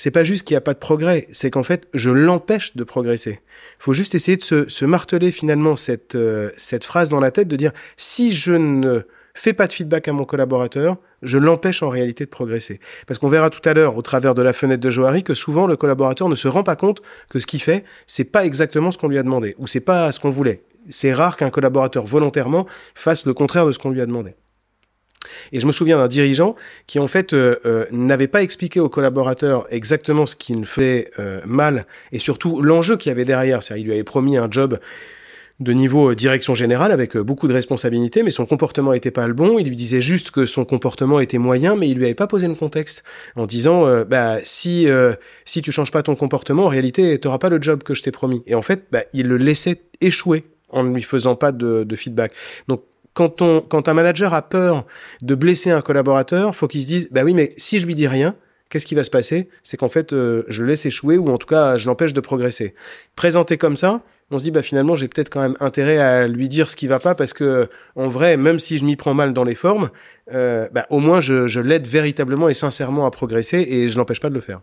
c'est 0.00 0.10
pas 0.10 0.24
juste 0.24 0.44
qu'il 0.44 0.54
n'y 0.54 0.58
a 0.58 0.62
pas 0.62 0.72
de 0.72 0.78
progrès, 0.78 1.26
c'est 1.30 1.50
qu'en 1.50 1.62
fait, 1.62 1.86
je 1.92 2.08
l'empêche 2.08 2.74
de 2.74 2.84
progresser. 2.84 3.40
Il 3.80 3.82
faut 3.82 3.92
juste 3.92 4.14
essayer 4.14 4.38
de 4.38 4.42
se, 4.42 4.66
se 4.66 4.86
marteler 4.86 5.30
finalement 5.30 5.76
cette, 5.76 6.14
euh, 6.14 6.50
cette 6.56 6.86
phrase 6.86 7.10
dans 7.10 7.20
la 7.20 7.30
tête, 7.30 7.48
de 7.48 7.56
dire 7.56 7.70
si 7.98 8.32
je 8.32 8.54
ne 8.54 9.02
fais 9.34 9.52
pas 9.52 9.66
de 9.66 9.74
feedback 9.74 10.08
à 10.08 10.14
mon 10.14 10.24
collaborateur, 10.24 10.96
je 11.20 11.36
l'empêche 11.36 11.82
en 11.82 11.90
réalité 11.90 12.24
de 12.24 12.30
progresser. 12.30 12.80
Parce 13.06 13.18
qu'on 13.18 13.28
verra 13.28 13.50
tout 13.50 13.60
à 13.68 13.74
l'heure, 13.74 13.98
au 13.98 14.00
travers 14.00 14.34
de 14.34 14.40
la 14.40 14.54
fenêtre 14.54 14.80
de 14.80 14.88
Johari, 14.88 15.22
que 15.22 15.34
souvent 15.34 15.66
le 15.66 15.76
collaborateur 15.76 16.30
ne 16.30 16.34
se 16.34 16.48
rend 16.48 16.62
pas 16.62 16.76
compte 16.76 17.02
que 17.28 17.38
ce 17.38 17.46
qu'il 17.46 17.60
fait, 17.60 17.84
c'est 18.06 18.32
pas 18.32 18.46
exactement 18.46 18.90
ce 18.92 18.96
qu'on 18.96 19.08
lui 19.08 19.18
a 19.18 19.22
demandé, 19.22 19.54
ou 19.58 19.66
c'est 19.66 19.80
pas 19.80 20.10
ce 20.12 20.18
qu'on 20.18 20.30
voulait. 20.30 20.62
C'est 20.88 21.12
rare 21.12 21.36
qu'un 21.36 21.50
collaborateur 21.50 22.06
volontairement 22.06 22.64
fasse 22.94 23.26
le 23.26 23.34
contraire 23.34 23.66
de 23.66 23.72
ce 23.72 23.78
qu'on 23.78 23.90
lui 23.90 24.00
a 24.00 24.06
demandé. 24.06 24.34
Et 25.52 25.60
je 25.60 25.66
me 25.66 25.72
souviens 25.72 25.98
d'un 25.98 26.08
dirigeant 26.08 26.56
qui 26.86 26.98
en 26.98 27.08
fait 27.08 27.32
euh, 27.32 27.56
euh, 27.66 27.84
n'avait 27.90 28.28
pas 28.28 28.42
expliqué 28.42 28.80
aux 28.80 28.88
collaborateurs 28.88 29.66
exactement 29.70 30.26
ce 30.26 30.36
qu'il 30.36 30.64
fait 30.64 31.10
euh, 31.18 31.40
mal 31.44 31.86
et 32.12 32.18
surtout 32.18 32.62
l'enjeu 32.62 32.96
qu'il 32.96 33.10
y 33.10 33.12
avait 33.12 33.24
derrière. 33.24 33.62
C'est-à-dire 33.62 33.82
il 33.82 33.86
lui 33.86 33.94
avait 33.94 34.04
promis 34.04 34.36
un 34.36 34.48
job 34.50 34.78
de 35.60 35.72
niveau 35.72 36.14
direction 36.14 36.54
générale 36.54 36.90
avec 36.90 37.16
beaucoup 37.16 37.46
de 37.46 37.52
responsabilités, 37.52 38.22
mais 38.22 38.30
son 38.30 38.46
comportement 38.46 38.94
était 38.94 39.10
pas 39.10 39.26
le 39.26 39.34
bon. 39.34 39.58
Il 39.58 39.68
lui 39.68 39.76
disait 39.76 40.00
juste 40.00 40.30
que 40.30 40.46
son 40.46 40.64
comportement 40.64 41.20
était 41.20 41.38
moyen, 41.38 41.76
mais 41.76 41.88
il 41.88 41.98
lui 41.98 42.06
avait 42.06 42.14
pas 42.14 42.26
posé 42.26 42.48
le 42.48 42.54
contexte 42.54 43.04
en 43.36 43.46
disant 43.46 43.86
euh, 43.86 44.04
bah 44.04 44.38
si 44.42 44.88
euh, 44.88 45.12
si 45.44 45.60
tu 45.60 45.70
changes 45.70 45.90
pas 45.90 46.02
ton 46.02 46.16
comportement, 46.16 46.64
en 46.64 46.68
réalité, 46.68 47.20
tu 47.20 47.28
pas 47.38 47.48
le 47.50 47.60
job 47.60 47.82
que 47.82 47.94
je 47.94 48.02
t'ai 48.02 48.10
promis. 48.10 48.42
Et 48.46 48.54
en 48.54 48.62
fait, 48.62 48.86
bah, 48.90 49.02
il 49.12 49.28
le 49.28 49.36
laissait 49.36 49.82
échouer 50.00 50.44
en 50.70 50.82
ne 50.84 50.94
lui 50.94 51.02
faisant 51.02 51.36
pas 51.36 51.52
de, 51.52 51.84
de 51.84 51.96
feedback. 51.96 52.32
Donc 52.68 52.82
quand, 53.14 53.42
on, 53.42 53.60
quand 53.60 53.88
un 53.88 53.94
manager 53.94 54.34
a 54.34 54.42
peur 54.42 54.86
de 55.22 55.34
blesser 55.34 55.70
un 55.70 55.80
collaborateur, 55.80 56.54
faut 56.54 56.68
qu'il 56.68 56.82
se 56.82 56.86
dise, 56.86 57.08
bah 57.10 57.22
oui, 57.24 57.34
mais 57.34 57.52
si 57.56 57.80
je 57.80 57.86
lui 57.86 57.94
dis 57.94 58.08
rien, 58.08 58.34
qu'est-ce 58.68 58.86
qui 58.86 58.94
va 58.94 59.04
se 59.04 59.10
passer? 59.10 59.48
C'est 59.62 59.76
qu'en 59.76 59.88
fait, 59.88 60.12
euh, 60.12 60.44
je 60.48 60.62
le 60.62 60.68
laisse 60.68 60.86
échouer 60.86 61.18
ou 61.18 61.28
en 61.28 61.38
tout 61.38 61.46
cas, 61.46 61.76
je 61.76 61.86
l'empêche 61.86 62.12
de 62.12 62.20
progresser. 62.20 62.74
Présenté 63.16 63.56
comme 63.56 63.76
ça, 63.76 64.02
on 64.30 64.38
se 64.38 64.44
dit, 64.44 64.52
bah 64.52 64.62
finalement, 64.62 64.94
j'ai 64.94 65.08
peut-être 65.08 65.28
quand 65.28 65.40
même 65.40 65.56
intérêt 65.58 65.98
à 65.98 66.28
lui 66.28 66.48
dire 66.48 66.70
ce 66.70 66.76
qui 66.76 66.86
va 66.86 67.00
pas 67.00 67.16
parce 67.16 67.32
que, 67.32 67.68
en 67.96 68.08
vrai, 68.08 68.36
même 68.36 68.60
si 68.60 68.78
je 68.78 68.84
m'y 68.84 68.94
prends 68.94 69.14
mal 69.14 69.32
dans 69.32 69.44
les 69.44 69.56
formes, 69.56 69.90
euh, 70.32 70.68
bah, 70.72 70.86
au 70.90 71.00
moins, 71.00 71.20
je, 71.20 71.48
je 71.48 71.60
l'aide 71.60 71.88
véritablement 71.88 72.48
et 72.48 72.54
sincèrement 72.54 73.06
à 73.06 73.10
progresser 73.10 73.58
et 73.58 73.88
je 73.88 73.98
l'empêche 73.98 74.20
pas 74.20 74.28
de 74.30 74.34
le 74.34 74.40
faire. 74.40 74.60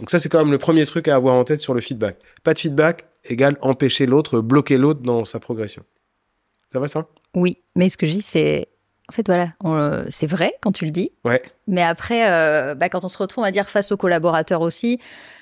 Donc 0.00 0.10
ça, 0.10 0.18
c'est 0.18 0.28
quand 0.28 0.38
même 0.38 0.50
le 0.50 0.58
premier 0.58 0.84
truc 0.84 1.06
à 1.06 1.14
avoir 1.14 1.36
en 1.36 1.44
tête 1.44 1.60
sur 1.60 1.74
le 1.74 1.80
feedback. 1.80 2.16
Pas 2.42 2.54
de 2.54 2.58
feedback 2.58 3.06
égale 3.24 3.56
empêcher 3.60 4.06
l'autre, 4.06 4.40
bloquer 4.40 4.78
l'autre 4.78 5.00
dans 5.02 5.24
sa 5.24 5.38
progression. 5.38 5.84
Ça 6.72 6.80
va 6.80 6.88
ça 6.88 7.06
Oui, 7.34 7.58
mais 7.76 7.88
ce 7.88 7.96
que 7.96 8.06
je 8.06 8.12
dis, 8.12 8.20
c'est 8.22 8.68
en 9.10 9.14
fait, 9.14 9.26
voilà, 9.26 9.48
on, 9.64 10.04
c'est 10.10 10.26
vrai 10.26 10.52
quand 10.60 10.70
tu 10.72 10.84
le 10.84 10.90
dis. 10.90 11.10
Ouais. 11.24 11.40
Mais 11.66 11.80
après, 11.82 12.30
euh, 12.30 12.74
bah, 12.74 12.90
quand 12.90 13.06
on 13.06 13.08
se 13.08 13.16
retrouve, 13.16 13.42
va 13.42 13.50
dire, 13.50 13.66
face 13.66 13.90
aux 13.90 13.96
collaborateurs 13.96 14.60
aussi, 14.60 14.98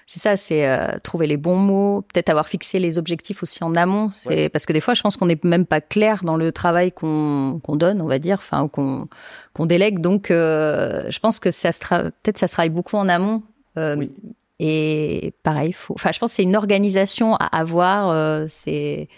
c'est 0.07 0.21
ça, 0.21 0.37
c'est 0.37 0.69
euh, 0.69 0.87
trouver 1.03 1.27
les 1.27 1.37
bons 1.37 1.57
mots, 1.57 2.03
peut-être 2.03 2.29
avoir 2.29 2.47
fixé 2.47 2.79
les 2.79 2.97
objectifs 2.97 3.43
aussi 3.43 3.65
en 3.65 3.75
amont. 3.75 4.11
C'est 4.15 4.29
Ouais. 4.29 4.49
parce 4.51 4.67
que 4.67 4.73
des 4.73 4.81
fois, 4.81 4.95
je 4.95 5.03
pense 5.03 5.17
qu'on 5.17 5.27
n'est 5.27 5.41
même 5.43 5.67
pas 5.67 5.81
clair 5.81 6.23
dans 6.23 6.37
le 6.37 6.53
travail 6.53 6.93
qu'on 6.93 7.61
donne, 7.71 8.01
on 8.01 8.07
va 8.07 8.21
dire, 8.21 8.37
enfin, 8.39 8.63
ou 8.63 8.69
qu'on 8.69 9.67
délègue. 9.67 9.99
Donc, 9.99 10.31
euh, 10.31 11.05
je 11.11 11.19
pense 11.19 11.41
que 11.41 11.51
ça 11.51 11.71
peut-être 11.91 12.39
ça 12.39 12.47
se 12.47 12.53
travaille 12.53 12.71
beaucoup 12.71 12.97
en 12.97 13.09
amont. 13.09 13.43
Euh, 13.79 13.97
Oui. 13.97 14.13
Et 14.61 15.35
pareil, 15.43 15.73
faut. 15.73 15.95
Enfin, 15.95 16.13
je 16.13 16.21
pense 16.21 16.31
que 16.31 16.37
c'est 16.37 16.43
une 16.45 16.57
organisation 16.57 17.35
à 17.35 17.47
avoir. 17.59 18.11
euh, 18.11 18.47
c'est 18.49 19.09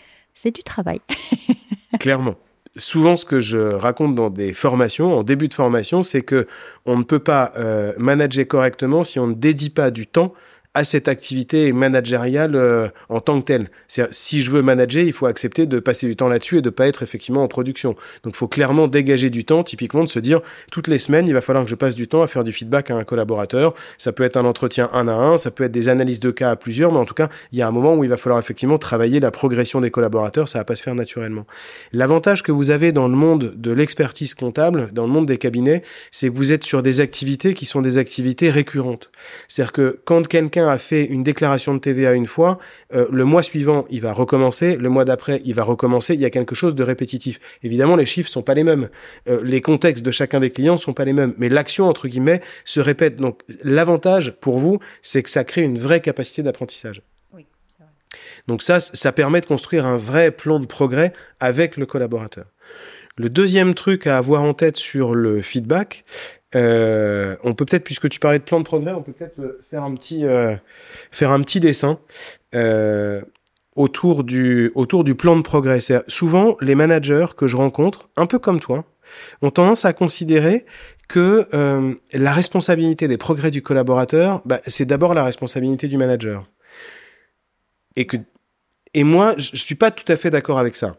c'est 0.40 0.54
du 0.54 0.62
travail. 0.62 1.00
Clairement. 2.00 2.36
Souvent, 2.76 3.16
ce 3.16 3.24
que 3.24 3.40
je 3.40 3.58
raconte 3.58 4.14
dans 4.14 4.30
des 4.30 4.52
formations, 4.52 5.18
en 5.18 5.24
début 5.24 5.48
de 5.48 5.54
formation, 5.54 6.04
c'est 6.04 6.20
que 6.20 6.46
on 6.86 6.96
ne 6.96 7.02
peut 7.02 7.18
pas 7.18 7.52
euh, 7.56 7.92
manager 7.98 8.46
correctement 8.46 9.02
si 9.02 9.18
on 9.18 9.26
ne 9.26 9.34
dédie 9.34 9.70
pas 9.70 9.90
du 9.90 10.06
temps 10.06 10.32
à 10.78 10.84
cette 10.84 11.08
activité 11.08 11.72
managériale 11.72 12.54
euh, 12.54 12.86
en 13.08 13.18
tant 13.18 13.40
que 13.40 13.46
telle. 13.46 13.68
Si 14.10 14.42
je 14.42 14.50
veux 14.52 14.62
manager, 14.62 15.02
il 15.02 15.12
faut 15.12 15.26
accepter 15.26 15.66
de 15.66 15.80
passer 15.80 16.06
du 16.06 16.14
temps 16.14 16.28
là-dessus 16.28 16.58
et 16.58 16.62
de 16.62 16.70
pas 16.70 16.86
être 16.86 17.02
effectivement 17.02 17.42
en 17.42 17.48
production. 17.48 17.96
Donc, 18.22 18.34
il 18.34 18.36
faut 18.36 18.46
clairement 18.46 18.86
dégager 18.86 19.28
du 19.28 19.44
temps, 19.44 19.64
typiquement 19.64 20.04
de 20.04 20.08
se 20.08 20.20
dire 20.20 20.40
toutes 20.70 20.86
les 20.86 20.98
semaines, 20.98 21.26
il 21.26 21.34
va 21.34 21.40
falloir 21.40 21.64
que 21.64 21.70
je 21.70 21.74
passe 21.74 21.96
du 21.96 22.06
temps 22.06 22.22
à 22.22 22.28
faire 22.28 22.44
du 22.44 22.52
feedback 22.52 22.92
à 22.92 22.94
un 22.94 23.02
collaborateur. 23.02 23.74
Ça 23.98 24.12
peut 24.12 24.22
être 24.22 24.36
un 24.36 24.44
entretien 24.44 24.88
un 24.92 25.08
à 25.08 25.14
un, 25.14 25.36
ça 25.36 25.50
peut 25.50 25.64
être 25.64 25.72
des 25.72 25.88
analyses 25.88 26.20
de 26.20 26.30
cas 26.30 26.50
à 26.52 26.56
plusieurs, 26.56 26.92
mais 26.92 26.98
en 26.98 27.04
tout 27.04 27.14
cas, 27.14 27.28
il 27.50 27.58
y 27.58 27.62
a 27.62 27.66
un 27.66 27.72
moment 27.72 27.96
où 27.96 28.04
il 28.04 28.10
va 28.10 28.16
falloir 28.16 28.38
effectivement 28.38 28.78
travailler 28.78 29.18
la 29.18 29.32
progression 29.32 29.80
des 29.80 29.90
collaborateurs. 29.90 30.48
Ça 30.48 30.60
va 30.60 30.64
pas 30.64 30.76
se 30.76 30.84
faire 30.84 30.94
naturellement. 30.94 31.44
L'avantage 31.92 32.44
que 32.44 32.52
vous 32.52 32.70
avez 32.70 32.92
dans 32.92 33.08
le 33.08 33.16
monde 33.16 33.52
de 33.56 33.72
l'expertise 33.72 34.36
comptable, 34.36 34.90
dans 34.92 35.06
le 35.06 35.12
monde 35.12 35.26
des 35.26 35.38
cabinets, 35.38 35.82
c'est 36.12 36.28
que 36.28 36.36
vous 36.36 36.52
êtes 36.52 36.62
sur 36.62 36.84
des 36.84 37.00
activités 37.00 37.54
qui 37.54 37.66
sont 37.66 37.82
des 37.82 37.98
activités 37.98 38.48
récurrentes. 38.48 39.10
C'est-à-dire 39.48 39.72
que 39.72 40.00
quand 40.04 40.28
quelqu'un 40.28 40.67
a 40.70 40.78
fait 40.78 41.04
une 41.04 41.22
déclaration 41.22 41.74
de 41.74 41.78
TVA 41.78 42.12
une 42.12 42.26
fois, 42.26 42.58
euh, 42.94 43.06
le 43.10 43.24
mois 43.24 43.42
suivant, 43.42 43.86
il 43.90 44.00
va 44.00 44.12
recommencer, 44.12 44.76
le 44.76 44.88
mois 44.88 45.04
d'après, 45.04 45.40
il 45.44 45.54
va 45.54 45.62
recommencer, 45.62 46.14
il 46.14 46.20
y 46.20 46.24
a 46.24 46.30
quelque 46.30 46.54
chose 46.54 46.74
de 46.74 46.82
répétitif. 46.82 47.40
Évidemment, 47.62 47.96
les 47.96 48.06
chiffres 48.06 48.30
sont 48.30 48.42
pas 48.42 48.54
les 48.54 48.64
mêmes, 48.64 48.88
euh, 49.28 49.40
les 49.44 49.60
contextes 49.60 50.04
de 50.04 50.10
chacun 50.10 50.40
des 50.40 50.50
clients 50.50 50.76
sont 50.76 50.92
pas 50.92 51.04
les 51.04 51.12
mêmes, 51.12 51.34
mais 51.38 51.48
l'action, 51.48 51.86
entre 51.86 52.08
guillemets, 52.08 52.40
se 52.64 52.80
répète. 52.80 53.16
Donc, 53.16 53.42
l'avantage 53.64 54.34
pour 54.40 54.58
vous, 54.58 54.78
c'est 55.02 55.22
que 55.22 55.30
ça 55.30 55.44
crée 55.44 55.62
une 55.62 55.78
vraie 55.78 56.00
capacité 56.00 56.42
d'apprentissage. 56.42 57.02
Oui, 57.32 57.46
c'est 57.68 57.82
vrai. 57.82 57.92
Donc 58.46 58.62
ça, 58.62 58.80
ça 58.80 59.12
permet 59.12 59.40
de 59.40 59.46
construire 59.46 59.86
un 59.86 59.96
vrai 59.96 60.30
plan 60.30 60.58
de 60.58 60.66
progrès 60.66 61.12
avec 61.40 61.76
le 61.76 61.86
collaborateur. 61.86 62.46
Le 63.18 63.28
deuxième 63.28 63.74
truc 63.74 64.06
à 64.06 64.16
avoir 64.16 64.42
en 64.42 64.54
tête 64.54 64.76
sur 64.76 65.12
le 65.12 65.42
feedback, 65.42 66.04
euh, 66.54 67.36
on 67.44 67.54
peut 67.54 67.64
peut-être, 67.64 67.84
puisque 67.84 68.08
tu 68.08 68.20
parlais 68.20 68.38
de 68.38 68.44
plan 68.44 68.58
de 68.58 68.64
progrès, 68.64 68.92
on 68.92 69.02
peut 69.02 69.12
peut-être 69.12 69.38
euh, 69.38 69.60
faire 69.70 69.82
un 69.82 69.94
petit, 69.94 70.24
euh, 70.24 70.56
faire 71.10 71.30
un 71.30 71.40
petit 71.40 71.60
dessin 71.60 71.98
euh, 72.54 73.20
autour 73.76 74.24
du, 74.24 74.72
autour 74.74 75.04
du 75.04 75.14
plan 75.14 75.36
de 75.36 75.42
progrès. 75.42 75.78
Souvent 76.06 76.56
les 76.60 76.74
managers 76.74 77.26
que 77.36 77.46
je 77.46 77.56
rencontre, 77.56 78.08
un 78.16 78.26
peu 78.26 78.38
comme 78.38 78.60
toi, 78.60 78.84
ont 79.42 79.50
tendance 79.50 79.84
à 79.84 79.92
considérer 79.92 80.64
que 81.08 81.48
euh, 81.54 81.94
la 82.12 82.32
responsabilité 82.32 83.08
des 83.08 83.16
progrès 83.16 83.50
du 83.50 83.62
collaborateur, 83.62 84.42
bah, 84.44 84.60
c'est 84.66 84.84
d'abord 84.84 85.14
la 85.14 85.24
responsabilité 85.24 85.88
du 85.88 85.96
manager. 85.96 86.46
Et 87.96 88.06
que 88.06 88.16
et 88.94 89.04
moi, 89.04 89.34
je 89.36 89.56
suis 89.56 89.74
pas 89.74 89.90
tout 89.90 90.10
à 90.10 90.16
fait 90.16 90.30
d'accord 90.30 90.58
avec 90.58 90.74
ça. 90.74 90.96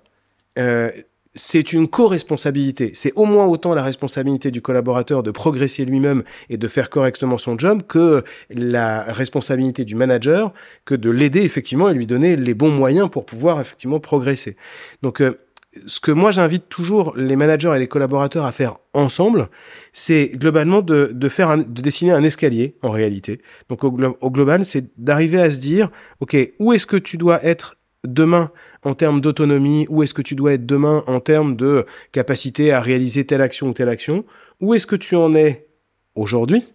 C'est 1.36 1.74
une 1.74 1.88
co-responsabilité. 1.88 2.92
C'est 2.96 3.14
au 3.16 3.26
moins 3.26 3.46
autant 3.46 3.76
la 3.76 3.84
responsabilité 3.84 4.50
du 4.50 4.62
collaborateur 4.62 5.22
de 5.22 5.30
progresser 5.30 5.86
lui-même 5.86 6.24
et 6.50 6.58
de 6.58 6.68
faire 6.68 6.90
correctement 6.90 7.38
son 7.38 7.58
job 7.58 7.84
que 7.88 8.24
la 8.50 9.04
responsabilité 9.04 9.86
du 9.86 9.94
manager 9.94 10.52
que 10.86 10.96
de 10.96 11.12
l'aider 11.12 11.42
effectivement 11.42 11.90
et 11.90 11.94
lui 11.94 12.08
donner 12.08 12.36
les 12.36 12.56
bons 12.56 12.72
moyens 12.72 13.10
pour 13.12 13.28
pouvoir 13.28 13.62
effectivement 13.62 14.00
progresser. 14.00 14.58
Donc, 15.04 15.22
euh, 15.22 15.40
ce 15.86 16.00
que 16.00 16.12
moi 16.12 16.32
j'invite 16.32 16.68
toujours 16.68 17.14
les 17.16 17.36
managers 17.36 17.74
et 17.76 17.80
les 17.80 17.88
collaborateurs 17.88 18.46
à 18.46 18.52
faire 18.52 18.78
ensemble, 18.94 19.50
c'est 19.94 20.32
globalement 20.34 20.82
de, 20.82 21.12
de 21.14 21.30
faire 21.30 21.52
un, 21.52 21.58
de 21.58 21.82
dessiner 21.82 22.12
un 22.12 22.24
escalier 22.24 22.76
en 22.82 22.90
réalité. 22.90 23.42
Donc 23.70 23.84
au, 23.84 23.96
au 24.22 24.32
global, 24.32 24.66
c'est 24.66 24.86
d'arriver 24.98 25.40
à 25.40 25.52
se 25.52 25.60
dire, 25.60 25.92
ok, 26.22 26.36
où 26.58 26.74
est-ce 26.74 26.88
que 26.88 26.98
tu 26.98 27.18
dois 27.18 27.44
être 27.46 27.76
demain 28.06 28.52
en 28.84 28.94
termes 28.94 29.22
d'autonomie, 29.22 29.86
où 29.90 30.04
est-ce 30.04 30.14
que 30.14 30.22
tu 30.22 30.36
dois 30.36 30.54
être 30.54 30.66
demain 30.66 31.04
en 31.08 31.20
termes 31.20 31.56
de 31.56 31.86
capacité 32.12 32.72
à 32.72 32.80
réaliser 32.80 33.26
telle 33.26 33.42
action 33.42 33.70
ou 33.70 33.74
telle 33.74 33.90
action, 33.90 34.26
où 34.62 34.74
est-ce 34.74 34.88
que 34.88 34.96
tu 34.96 35.16
en 35.16 35.36
es 35.36 35.68
aujourd'hui, 36.16 36.74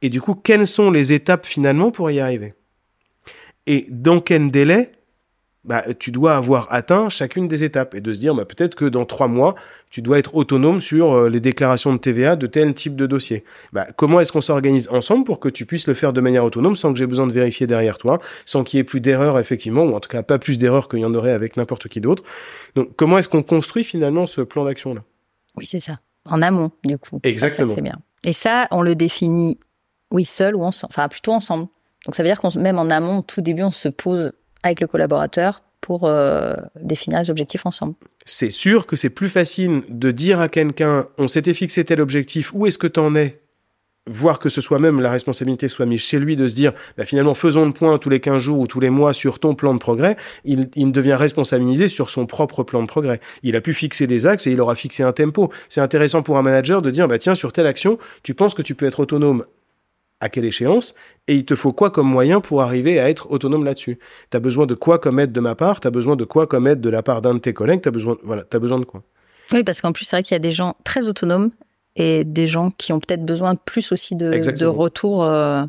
et 0.00 0.10
du 0.10 0.20
coup, 0.20 0.34
quelles 0.34 0.66
sont 0.66 0.90
les 0.90 1.12
étapes 1.12 1.46
finalement 1.46 1.90
pour 1.90 2.10
y 2.10 2.20
arriver? 2.20 2.54
Et 3.66 3.86
dans 3.88 4.20
quel 4.20 4.50
délai 4.50 4.92
bah, 5.64 5.84
tu 5.98 6.10
dois 6.10 6.34
avoir 6.34 6.66
atteint 6.70 7.08
chacune 7.08 7.46
des 7.46 7.62
étapes 7.62 7.94
et 7.94 8.00
de 8.00 8.12
se 8.12 8.18
dire 8.18 8.34
bah, 8.34 8.44
peut-être 8.44 8.74
que 8.74 8.84
dans 8.84 9.04
trois 9.04 9.28
mois, 9.28 9.54
tu 9.90 10.02
dois 10.02 10.18
être 10.18 10.34
autonome 10.34 10.80
sur 10.80 11.12
euh, 11.12 11.28
les 11.28 11.38
déclarations 11.38 11.92
de 11.92 11.98
TVA 11.98 12.34
de 12.34 12.46
tel 12.46 12.74
type 12.74 12.96
de 12.96 13.06
dossier. 13.06 13.44
Bah, 13.72 13.86
comment 13.96 14.18
est-ce 14.20 14.32
qu'on 14.32 14.40
s'organise 14.40 14.88
ensemble 14.90 15.24
pour 15.24 15.38
que 15.38 15.48
tu 15.48 15.64
puisses 15.64 15.86
le 15.86 15.94
faire 15.94 16.12
de 16.12 16.20
manière 16.20 16.44
autonome 16.44 16.74
sans 16.74 16.92
que 16.92 16.98
j'ai 16.98 17.06
besoin 17.06 17.26
de 17.26 17.32
vérifier 17.32 17.66
derrière 17.66 17.98
toi, 17.98 18.18
sans 18.44 18.64
qu'il 18.64 18.78
y 18.78 18.80
ait 18.80 18.84
plus 18.84 19.00
d'erreurs 19.00 19.38
effectivement, 19.38 19.84
ou 19.84 19.94
en 19.94 20.00
tout 20.00 20.08
cas 20.08 20.22
pas 20.22 20.38
plus 20.38 20.58
d'erreurs 20.58 20.88
qu'il 20.88 20.98
y 20.98 21.04
en 21.04 21.14
aurait 21.14 21.32
avec 21.32 21.56
n'importe 21.56 21.86
qui 21.88 22.00
d'autre? 22.00 22.24
Donc 22.74 22.96
comment 22.96 23.18
est-ce 23.18 23.28
qu'on 23.28 23.42
construit 23.44 23.84
finalement 23.84 24.26
ce 24.26 24.40
plan 24.40 24.64
d'action-là? 24.64 25.02
Oui, 25.56 25.66
c'est 25.66 25.80
ça. 25.80 26.00
En 26.28 26.42
amont, 26.42 26.70
du 26.84 26.98
coup. 26.98 27.20
Exactement. 27.22 27.74
C'est 27.74 27.82
bien. 27.82 28.00
Et 28.24 28.32
ça, 28.32 28.66
on 28.70 28.82
le 28.82 28.94
définit, 28.94 29.58
oui, 30.10 30.24
seul 30.24 30.56
ou 30.56 30.62
ensemble, 30.62 30.92
enfin 30.92 31.08
plutôt 31.08 31.32
ensemble. 31.32 31.68
Donc 32.06 32.16
ça 32.16 32.22
veut 32.22 32.28
dire 32.28 32.40
qu'on 32.40 32.50
même 32.58 32.78
en 32.78 32.90
amont, 32.90 33.18
au 33.18 33.22
tout 33.22 33.42
début, 33.42 33.62
on 33.62 33.70
se 33.70 33.88
pose 33.88 34.32
avec 34.62 34.80
le 34.80 34.86
collaborateur 34.86 35.62
pour 35.82 36.04
euh, 36.04 36.54
définir 36.80 37.18
les 37.18 37.28
objectifs 37.28 37.66
ensemble. 37.66 37.94
C'est 38.24 38.50
sûr 38.50 38.86
que 38.86 38.96
c'est 38.96 39.10
plus 39.10 39.28
facile 39.28 39.82
de 39.88 40.10
dire 40.10 40.40
à 40.40 40.48
quelqu'un 40.48 41.06
on 41.18 41.28
s'était 41.28 41.54
fixé 41.54 41.84
tel 41.84 42.00
objectif, 42.00 42.54
où 42.54 42.66
est-ce 42.66 42.78
que 42.78 42.86
tu 42.86 43.00
en 43.00 43.14
es? 43.14 43.40
Voir 44.06 44.40
que 44.40 44.48
ce 44.48 44.60
soit 44.60 44.80
même 44.80 45.00
la 45.00 45.10
responsabilité 45.10 45.68
soit 45.68 45.86
mise 45.86 46.00
chez 46.00 46.18
lui 46.18 46.34
de 46.34 46.48
se 46.48 46.56
dire 46.56 46.72
bah, 46.96 47.04
finalement 47.04 47.34
faisons 47.34 47.66
le 47.66 47.72
point 47.72 47.98
tous 47.98 48.10
les 48.10 48.18
15 48.18 48.42
jours 48.42 48.58
ou 48.58 48.66
tous 48.66 48.80
les 48.80 48.90
mois 48.90 49.12
sur 49.12 49.38
ton 49.38 49.54
plan 49.54 49.74
de 49.74 49.78
progrès, 49.78 50.16
il, 50.44 50.92
devient 50.92 51.14
responsabilisé 51.14 51.86
sur 51.86 52.10
son 52.10 52.26
propre 52.26 52.64
plan 52.64 52.82
de 52.82 52.88
progrès. 52.88 53.20
Il 53.44 53.54
a 53.54 53.60
pu 53.60 53.74
fixer 53.74 54.08
des 54.08 54.26
axes 54.26 54.48
et 54.48 54.52
il 54.52 54.60
aura 54.60 54.74
fixé 54.74 55.04
un 55.04 55.12
tempo. 55.12 55.52
C'est 55.68 55.80
intéressant 55.80 56.22
pour 56.22 56.36
un 56.36 56.42
manager 56.42 56.82
de 56.82 56.90
dire 56.90 57.06
bah 57.06 57.18
tiens 57.18 57.36
sur 57.36 57.52
telle 57.52 57.66
action, 57.66 57.96
tu 58.24 58.34
penses 58.34 58.54
que 58.54 58.62
tu 58.62 58.74
peux 58.74 58.86
être 58.86 59.00
autonome? 59.00 59.44
À 60.22 60.28
quelle 60.28 60.44
échéance, 60.44 60.94
et 61.26 61.34
il 61.34 61.44
te 61.44 61.54
faut 61.54 61.72
quoi 61.72 61.90
comme 61.90 62.08
moyen 62.08 62.40
pour 62.40 62.62
arriver 62.62 62.98
à 63.00 63.10
être 63.10 63.30
autonome 63.30 63.64
là-dessus? 63.64 63.98
Tu 64.30 64.36
as 64.36 64.40
besoin 64.40 64.66
de 64.66 64.74
quoi 64.74 64.98
comme 64.98 65.18
aide 65.18 65.32
de 65.32 65.40
ma 65.40 65.54
part, 65.54 65.80
tu 65.80 65.88
as 65.88 65.90
besoin 65.90 66.16
de 66.16 66.24
quoi 66.24 66.46
comme 66.46 66.66
aide 66.66 66.80
de 66.80 66.88
la 66.88 67.02
part 67.02 67.22
d'un 67.22 67.34
de 67.34 67.40
tes 67.40 67.52
collègues, 67.52 67.82
tu 67.82 67.88
as 67.88 67.92
besoin, 67.92 68.16
voilà, 68.22 68.44
as 68.50 68.58
besoin 68.58 68.78
de 68.78 68.84
quoi? 68.84 69.02
Oui, 69.52 69.64
parce 69.64 69.80
qu'en 69.80 69.92
plus, 69.92 70.04
c'est 70.04 70.16
vrai 70.16 70.22
qu'il 70.22 70.34
y 70.34 70.36
a 70.36 70.38
des 70.38 70.52
gens 70.52 70.76
très 70.84 71.08
autonomes 71.08 71.50
et 71.96 72.24
des 72.24 72.46
gens 72.46 72.70
qui 72.70 72.92
ont 72.92 73.00
peut-être 73.00 73.24
besoin 73.24 73.56
plus 73.56 73.92
aussi 73.92 74.14
de, 74.14 74.30
de 74.30 74.66
retour. 74.66 75.24
Euh, 75.24 75.64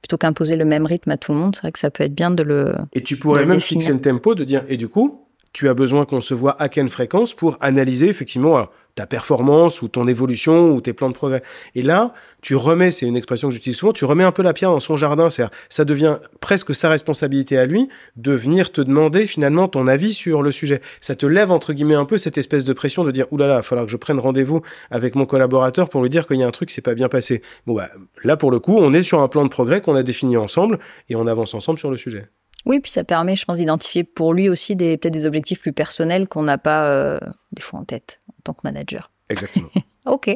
plutôt 0.00 0.18
qu'imposer 0.18 0.56
le 0.56 0.64
même 0.64 0.84
rythme 0.84 1.12
à 1.12 1.16
tout 1.16 1.32
le 1.32 1.38
monde, 1.38 1.54
c'est 1.54 1.62
vrai 1.62 1.70
que 1.70 1.78
ça 1.78 1.90
peut 1.90 2.02
être 2.02 2.14
bien 2.14 2.32
de 2.32 2.42
le. 2.42 2.72
Et 2.92 3.02
tu 3.02 3.16
pourrais 3.16 3.46
même 3.46 3.60
fixer 3.60 3.92
le 3.92 4.00
tempo 4.00 4.34
de 4.34 4.42
dire, 4.42 4.64
et 4.68 4.76
du 4.76 4.88
coup, 4.88 5.28
tu 5.52 5.68
as 5.68 5.74
besoin 5.74 6.04
qu'on 6.04 6.20
se 6.20 6.34
voit 6.34 6.60
à 6.60 6.68
quelle 6.68 6.88
fréquence 6.88 7.34
pour 7.34 7.56
analyser 7.60 8.08
effectivement 8.08 8.66
ta 8.94 9.06
performance 9.06 9.82
ou 9.82 9.88
ton 9.88 10.06
évolution 10.06 10.72
ou 10.72 10.80
tes 10.80 10.92
plans 10.92 11.08
de 11.08 11.14
progrès. 11.14 11.42
Et 11.74 11.82
là, 11.82 12.12
tu 12.42 12.56
remets, 12.56 12.90
c'est 12.90 13.06
une 13.06 13.16
expression 13.16 13.48
que 13.48 13.54
j'utilise 13.54 13.76
souvent, 13.76 13.92
tu 13.92 14.04
remets 14.04 14.24
un 14.24 14.32
peu 14.32 14.42
la 14.42 14.52
pierre 14.52 14.70
dans 14.70 14.80
son 14.80 14.96
jardin. 14.96 15.30
C'est 15.30 15.44
ça 15.68 15.84
devient 15.84 16.16
presque 16.40 16.74
sa 16.74 16.88
responsabilité 16.90 17.56
à 17.56 17.66
lui 17.66 17.88
de 18.16 18.32
venir 18.32 18.72
te 18.72 18.80
demander 18.80 19.26
finalement 19.26 19.68
ton 19.68 19.86
avis 19.86 20.12
sur 20.12 20.42
le 20.42 20.52
sujet. 20.52 20.80
Ça 21.00 21.16
te 21.16 21.26
lève 21.26 21.50
entre 21.50 21.72
guillemets 21.72 21.94
un 21.94 22.04
peu 22.04 22.18
cette 22.18 22.38
espèce 22.38 22.64
de 22.64 22.72
pression 22.72 23.04
de 23.04 23.10
dire 23.10 23.26
oulala, 23.32 23.54
il 23.54 23.56
va 23.56 23.62
falloir 23.62 23.86
que 23.86 23.92
je 23.92 23.96
prenne 23.96 24.18
rendez-vous 24.18 24.60
avec 24.90 25.14
mon 25.14 25.24
collaborateur 25.24 25.88
pour 25.88 26.02
lui 26.02 26.10
dire 26.10 26.26
qu'il 26.26 26.36
y 26.36 26.42
a 26.42 26.46
un 26.46 26.50
truc 26.50 26.68
qui 26.68 26.74
s'est 26.74 26.82
pas 26.82 26.94
bien 26.94 27.08
passé. 27.08 27.42
Bon 27.66 27.74
bah 27.74 27.88
là 28.24 28.36
pour 28.36 28.50
le 28.50 28.60
coup, 28.60 28.76
on 28.76 28.92
est 28.92 29.02
sur 29.02 29.20
un 29.20 29.28
plan 29.28 29.44
de 29.44 29.50
progrès 29.50 29.80
qu'on 29.80 29.94
a 29.94 30.02
défini 30.02 30.36
ensemble 30.36 30.78
et 31.08 31.16
on 31.16 31.26
avance 31.26 31.54
ensemble 31.54 31.78
sur 31.78 31.90
le 31.90 31.96
sujet. 31.96 32.26
Oui, 32.64 32.80
puis 32.80 32.90
ça 32.90 33.04
permet, 33.04 33.36
je 33.36 33.44
pense, 33.44 33.58
d'identifier 33.58 34.04
pour 34.04 34.34
lui 34.34 34.48
aussi 34.48 34.76
des 34.76 34.96
peut-être 34.96 35.12
des 35.12 35.26
objectifs 35.26 35.60
plus 35.60 35.72
personnels 35.72 36.28
qu'on 36.28 36.42
n'a 36.42 36.58
pas 36.58 36.86
euh, 36.86 37.18
des 37.52 37.62
fois 37.62 37.80
en 37.80 37.84
tête 37.84 38.20
en 38.28 38.34
tant 38.44 38.52
que 38.54 38.60
manager. 38.64 39.10
Exactement. 39.28 39.68
ok. 40.06 40.30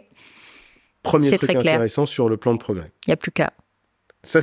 Premier 1.02 1.36
truc 1.38 1.50
intéressant 1.50 2.06
sur 2.06 2.28
le 2.28 2.36
plan 2.36 2.52
de 2.54 2.58
progrès. 2.58 2.90
Il 3.06 3.10
n'y 3.10 3.14
a 3.14 3.16
plus 3.16 3.30
qu'à. 3.30 3.52
Ça, 4.22 4.40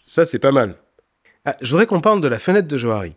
ça 0.00 0.26
c'est 0.26 0.38
pas 0.38 0.52
mal. 0.52 0.76
Ah, 1.46 1.56
je 1.62 1.70
voudrais 1.70 1.86
qu'on 1.86 2.00
parle 2.00 2.20
de 2.20 2.28
la 2.28 2.38
fenêtre 2.38 2.68
de 2.68 2.76
Johari. 2.76 3.14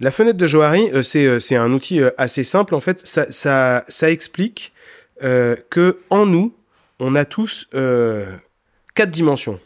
La 0.00 0.10
fenêtre 0.10 0.38
de 0.38 0.46
Johari, 0.46 0.90
euh, 0.92 1.02
euh, 1.16 1.38
c'est 1.38 1.56
un 1.56 1.72
outil 1.72 2.00
assez 2.16 2.42
simple. 2.42 2.74
En 2.74 2.80
fait, 2.80 3.06
ça, 3.06 3.30
ça, 3.30 3.84
ça 3.88 4.10
explique 4.10 4.72
que 5.20 6.00
en 6.10 6.26
nous, 6.26 6.52
on 6.98 7.14
a 7.14 7.24
tous 7.24 7.68
quatre 7.70 9.10
dimensions 9.10 9.60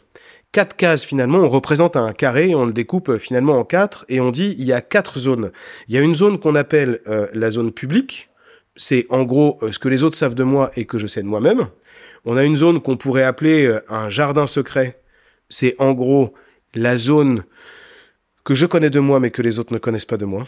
quatre 0.51 0.75
cases 0.75 1.05
finalement, 1.05 1.39
on 1.39 1.49
représente 1.49 1.95
un 1.95 2.13
carré, 2.13 2.55
on 2.55 2.65
le 2.65 2.73
découpe 2.73 3.09
euh, 3.09 3.19
finalement 3.19 3.59
en 3.59 3.63
quatre 3.63 4.05
et 4.09 4.19
on 4.19 4.31
dit 4.31 4.55
il 4.57 4.65
y 4.65 4.73
a 4.73 4.81
quatre 4.81 5.19
zones. 5.19 5.51
Il 5.87 5.95
y 5.95 5.97
a 5.97 6.01
une 6.01 6.15
zone 6.15 6.39
qu'on 6.39 6.55
appelle 6.55 7.01
euh, 7.07 7.27
la 7.33 7.51
zone 7.51 7.71
publique, 7.71 8.29
c'est 8.75 9.05
en 9.09 9.23
gros 9.23 9.57
euh, 9.61 9.71
ce 9.71 9.79
que 9.79 9.89
les 9.89 10.03
autres 10.03 10.17
savent 10.17 10.35
de 10.35 10.43
moi 10.43 10.71
et 10.75 10.85
que 10.85 10.97
je 10.97 11.07
sais 11.07 11.21
de 11.21 11.27
moi-même. 11.27 11.67
On 12.25 12.37
a 12.37 12.43
une 12.43 12.55
zone 12.55 12.81
qu'on 12.81 12.97
pourrait 12.97 13.23
appeler 13.23 13.73
un 13.87 14.09
jardin 14.09 14.47
secret, 14.47 15.01
c'est 15.49 15.75
en 15.79 15.93
gros 15.93 16.33
la 16.73 16.97
zone 16.97 17.43
que 18.43 18.53
je 18.53 18.65
connais 18.65 18.89
de 18.89 18.99
moi 18.99 19.19
mais 19.19 19.31
que 19.31 19.41
les 19.41 19.59
autres 19.59 19.73
ne 19.73 19.77
connaissent 19.77 20.05
pas 20.05 20.17
de 20.17 20.25
moi. 20.25 20.47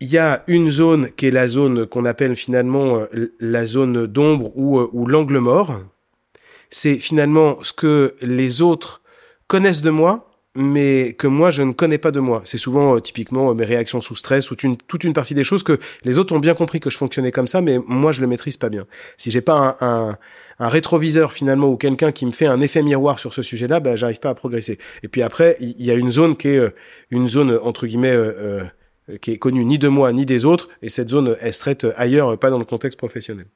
Il 0.00 0.08
y 0.08 0.18
a 0.18 0.42
une 0.48 0.68
zone 0.68 1.10
qui 1.12 1.26
est 1.26 1.30
la 1.30 1.48
zone 1.48 1.86
qu'on 1.86 2.04
appelle 2.04 2.36
finalement 2.36 3.04
la 3.40 3.64
zone 3.64 4.06
d'ombre 4.06 4.54
ou, 4.56 4.80
ou 4.80 5.06
l'angle 5.06 5.38
mort 5.38 5.80
c'est 6.70 6.96
finalement 6.96 7.58
ce 7.62 7.72
que 7.72 8.14
les 8.20 8.62
autres 8.62 9.02
connaissent 9.46 9.82
de 9.82 9.90
moi, 9.90 10.34
mais 10.56 11.14
que 11.14 11.26
moi 11.26 11.50
je 11.50 11.62
ne 11.62 11.72
connais 11.72 11.98
pas 11.98 12.10
de 12.10 12.20
moi. 12.20 12.42
C'est 12.44 12.58
souvent 12.58 12.96
euh, 12.96 13.00
typiquement 13.00 13.50
euh, 13.50 13.54
mes 13.54 13.64
réactions 13.64 14.00
sous 14.00 14.14
stress 14.14 14.50
ou 14.50 14.56
toute 14.56 15.04
une 15.04 15.12
partie 15.12 15.34
des 15.34 15.44
choses 15.44 15.62
que 15.62 15.78
les 16.04 16.18
autres 16.18 16.34
ont 16.34 16.38
bien 16.38 16.54
compris 16.54 16.80
que 16.80 16.90
je 16.90 16.96
fonctionnais 16.96 17.32
comme 17.32 17.48
ça, 17.48 17.60
mais 17.60 17.78
moi 17.86 18.12
je 18.12 18.20
le 18.20 18.26
maîtrise 18.26 18.56
pas 18.56 18.68
bien. 18.68 18.86
Si 19.16 19.30
j'ai 19.30 19.40
pas 19.40 19.76
un, 19.80 20.16
rétroviseur 20.60 21.32
finalement 21.32 21.68
ou 21.68 21.76
quelqu'un 21.76 22.12
qui 22.12 22.24
me 22.26 22.30
fait 22.30 22.46
un 22.46 22.60
effet 22.60 22.82
miroir 22.82 23.18
sur 23.18 23.34
ce 23.34 23.42
sujet-là, 23.42 23.80
ben 23.80 23.96
j'arrive 23.96 24.20
pas 24.20 24.30
à 24.30 24.34
progresser. 24.34 24.78
Et 25.02 25.08
puis 25.08 25.22
après, 25.22 25.56
il 25.58 25.84
y, 25.84 25.90
a 25.90 25.94
une 25.94 26.10
zone 26.10 26.36
qui 26.36 26.48
est 26.48 26.58
euh, 26.58 26.70
une 27.10 27.28
zone 27.28 27.58
entre 27.62 27.86
guillemets 27.86 28.16
qui 29.20 29.32
est 29.32 29.38
connue 29.38 29.64
ni 29.64 29.78
de 29.78 29.88
moi 29.88 30.12
ni 30.12 30.24
des 30.24 30.44
autres, 30.44 30.68
et 30.80 30.88
cette 30.88 31.10
zone 31.10 31.36
elle 31.40 31.52
se 31.52 31.60
traite 31.60 31.86
ailleurs, 31.96 32.38
pas 32.38 32.50
dans 32.50 32.58
le 32.58 32.64
contexte 32.64 32.98
professionnel. 32.98 33.46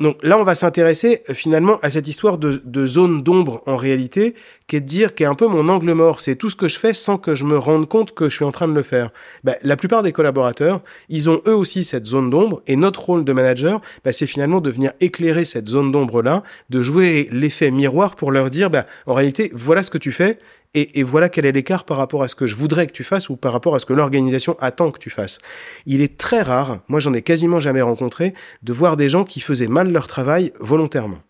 Donc 0.00 0.16
là, 0.24 0.38
on 0.38 0.42
va 0.42 0.56
s'intéresser 0.56 1.22
euh, 1.30 1.34
finalement 1.34 1.78
à 1.80 1.90
cette 1.90 2.08
histoire 2.08 2.36
de, 2.36 2.86
zone 2.86 3.22
d'ombre 3.22 3.62
en 3.66 3.76
réalité, 3.76 4.34
qui 4.66 4.76
est 4.76 4.80
de 4.80 4.86
dire, 4.86 5.14
qui 5.14 5.22
est 5.22 5.26
un 5.26 5.36
peu 5.36 5.46
mon 5.46 5.68
angle 5.68 5.92
mort. 5.92 6.20
C'est 6.20 6.34
tout 6.34 6.50
ce 6.50 6.56
que 6.56 6.66
je 6.66 6.80
fais 6.80 6.92
sans 6.92 7.16
que 7.16 7.36
je 7.36 7.44
me 7.44 7.56
rende 7.56 7.88
compte 7.88 8.12
que 8.12 8.28
je 8.28 8.34
suis 8.34 8.44
en 8.44 8.50
train 8.50 8.66
de 8.66 8.72
le 8.72 8.82
faire. 8.82 9.10
Ben, 9.44 9.54
la 9.62 9.76
plupart 9.76 10.02
des 10.02 10.10
collaborateurs, 10.10 10.80
ils 11.08 11.30
ont 11.30 11.40
eux 11.46 11.54
aussi 11.54 11.84
cette 11.84 12.06
zone 12.06 12.28
d'ombre, 12.28 12.60
et 12.66 12.74
notre 12.74 13.04
rôle 13.04 13.24
de 13.24 13.32
manager, 13.32 13.80
ben, 14.04 14.12
c'est 14.12 14.26
finalement 14.26 14.60
de 14.60 14.70
venir 14.70 14.92
éclairer 15.00 15.44
cette 15.44 15.68
zone 15.68 15.92
d'ombre-là, 15.92 16.42
de 16.70 16.82
jouer 16.82 17.28
l'effet 17.30 17.70
miroir 17.70 18.16
pour 18.16 18.32
leur 18.32 18.50
dire, 18.50 18.70
ben, 18.70 18.84
en 19.06 19.14
réalité, 19.14 19.52
voilà 19.54 19.84
ce 19.84 19.90
que 19.90 19.98
tu 19.98 20.10
fais, 20.10 20.38
et, 20.74 21.02
voilà 21.02 21.28
quel 21.28 21.46
est 21.46 21.52
l'écart 21.52 21.84
par 21.84 21.96
rapport 21.96 22.22
à 22.22 22.28
ce 22.28 22.34
que 22.34 22.46
je 22.46 22.56
voudrais 22.56 22.86
que 22.86 22.92
tu 22.92 23.04
fasses 23.04 23.28
ou 23.28 23.36
par 23.36 23.52
rapport 23.52 23.74
à 23.74 23.78
ce 23.78 23.86
que 23.86 23.92
l'organisation 23.92 24.56
attend 24.60 24.90
que 24.90 24.98
tu 24.98 25.10
fasses. 25.10 25.38
Il 25.86 26.00
est 26.00 26.18
très 26.18 26.42
rare, 26.42 26.80
moi 26.88 27.00
j'en 27.00 27.14
ai 27.14 27.22
quasiment 27.22 27.60
jamais 27.60 27.82
rencontré, 27.82 28.34
de 28.62 28.72
voir 28.72 28.96
des 28.96 29.08
gens 29.08 29.24
qui 29.24 29.40
faisaient 29.40 29.68
mal 29.68 29.92
leur 29.92 30.06
travail 30.06 30.52
volontairement. 30.60 31.20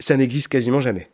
Ça 0.00 0.16
n'existe 0.16 0.48
quasiment 0.48 0.80
jamais. 0.80 1.06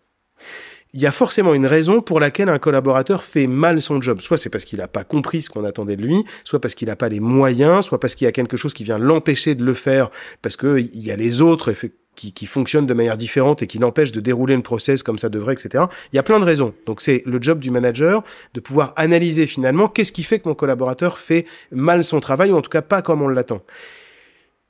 Il 0.94 1.00
y 1.00 1.06
a 1.06 1.12
forcément 1.12 1.52
une 1.52 1.66
raison 1.66 2.00
pour 2.00 2.20
laquelle 2.20 2.48
un 2.48 2.58
collaborateur 2.58 3.22
fait 3.22 3.46
mal 3.46 3.82
son 3.82 4.00
job. 4.00 4.20
Soit 4.20 4.38
c'est 4.38 4.48
parce 4.48 4.64
qu'il 4.64 4.78
n'a 4.78 4.88
pas 4.88 5.04
compris 5.04 5.42
ce 5.42 5.50
qu'on 5.50 5.64
attendait 5.64 5.96
de 5.96 6.02
lui, 6.02 6.24
soit 6.42 6.60
parce 6.60 6.74
qu'il 6.74 6.88
n'a 6.88 6.96
pas 6.96 7.10
les 7.10 7.20
moyens, 7.20 7.84
soit 7.84 8.00
parce 8.00 8.14
qu'il 8.14 8.24
y 8.24 8.28
a 8.28 8.32
quelque 8.32 8.56
chose 8.56 8.72
qui 8.72 8.84
vient 8.84 8.96
l'empêcher 8.96 9.54
de 9.54 9.64
le 9.64 9.74
faire, 9.74 10.10
parce 10.40 10.56
qu'il 10.56 10.88
y 10.94 11.10
a 11.10 11.16
les 11.16 11.42
autres, 11.42 11.74
qui, 12.16 12.32
qui 12.32 12.46
fonctionnent 12.46 12.86
de 12.86 12.94
manière 12.94 13.16
différente 13.16 13.62
et 13.62 13.66
qui 13.66 13.78
n'empêchent 13.78 14.12
de 14.12 14.20
dérouler 14.20 14.54
une 14.54 14.62
process 14.62 15.02
comme 15.02 15.18
ça 15.18 15.28
devrait, 15.28 15.52
etc. 15.52 15.84
Il 16.12 16.16
y 16.16 16.18
a 16.18 16.22
plein 16.22 16.40
de 16.40 16.44
raisons. 16.44 16.74
Donc 16.86 17.00
c'est 17.00 17.22
le 17.26 17.40
job 17.40 17.60
du 17.60 17.70
manager 17.70 18.24
de 18.54 18.60
pouvoir 18.60 18.92
analyser 18.96 19.46
finalement 19.46 19.88
qu'est-ce 19.88 20.12
qui 20.12 20.24
fait 20.24 20.40
que 20.40 20.48
mon 20.48 20.54
collaborateur 20.54 21.18
fait 21.18 21.46
mal 21.70 22.02
son 22.02 22.18
travail 22.18 22.50
ou 22.50 22.56
en 22.56 22.62
tout 22.62 22.70
cas 22.70 22.82
pas 22.82 23.02
comme 23.02 23.22
on 23.22 23.28
l'attend. 23.28 23.60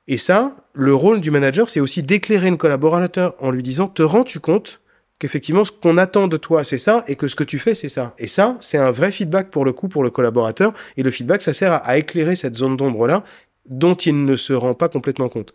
Et 0.09 0.19
ça, 0.19 0.57
le 0.73 0.95
rôle 0.95 1.21
du 1.21 1.31
manager, 1.31 1.69
c'est 1.69 1.81
aussi 1.81 2.03
d'éclairer 2.03 2.51
le 2.51 2.57
collaborateur 2.57 3.35
en 3.41 3.51
lui 3.51 3.63
disant, 3.63 3.89
te 3.89 4.03
rends-tu 4.03 4.39
compte 4.39 4.81
qu'effectivement 5.19 5.65
ce 5.65 5.73
qu'on 5.73 5.97
attend 5.97 6.29
de 6.29 6.37
toi 6.37 6.63
c'est 6.63 6.77
ça 6.79 7.03
et 7.09 7.17
que 7.17 7.27
ce 7.27 7.35
que 7.35 7.45
tu 7.45 7.59
fais 7.59 7.75
c'est 7.75 7.89
ça? 7.89 8.15
Et 8.19 8.27
ça, 8.27 8.57
c'est 8.61 8.79
un 8.79 8.91
vrai 8.91 9.11
feedback 9.11 9.51
pour 9.51 9.65
le 9.65 9.73
coup 9.73 9.89
pour 9.89 10.05
le 10.05 10.11
collaborateur 10.11 10.75
et 10.97 11.03
le 11.03 11.11
feedback 11.11 11.43
ça 11.43 11.53
sert 11.53 11.73
à 11.73 11.97
éclairer 11.97 12.37
cette 12.37 12.55
zone 12.55 12.77
d'ombre 12.77 13.07
là 13.07 13.25
dont 13.69 13.95
il 13.95 14.25
ne 14.25 14.37
se 14.37 14.53
rend 14.53 14.75
pas 14.75 14.89
complètement 14.89 15.29
compte. 15.29 15.53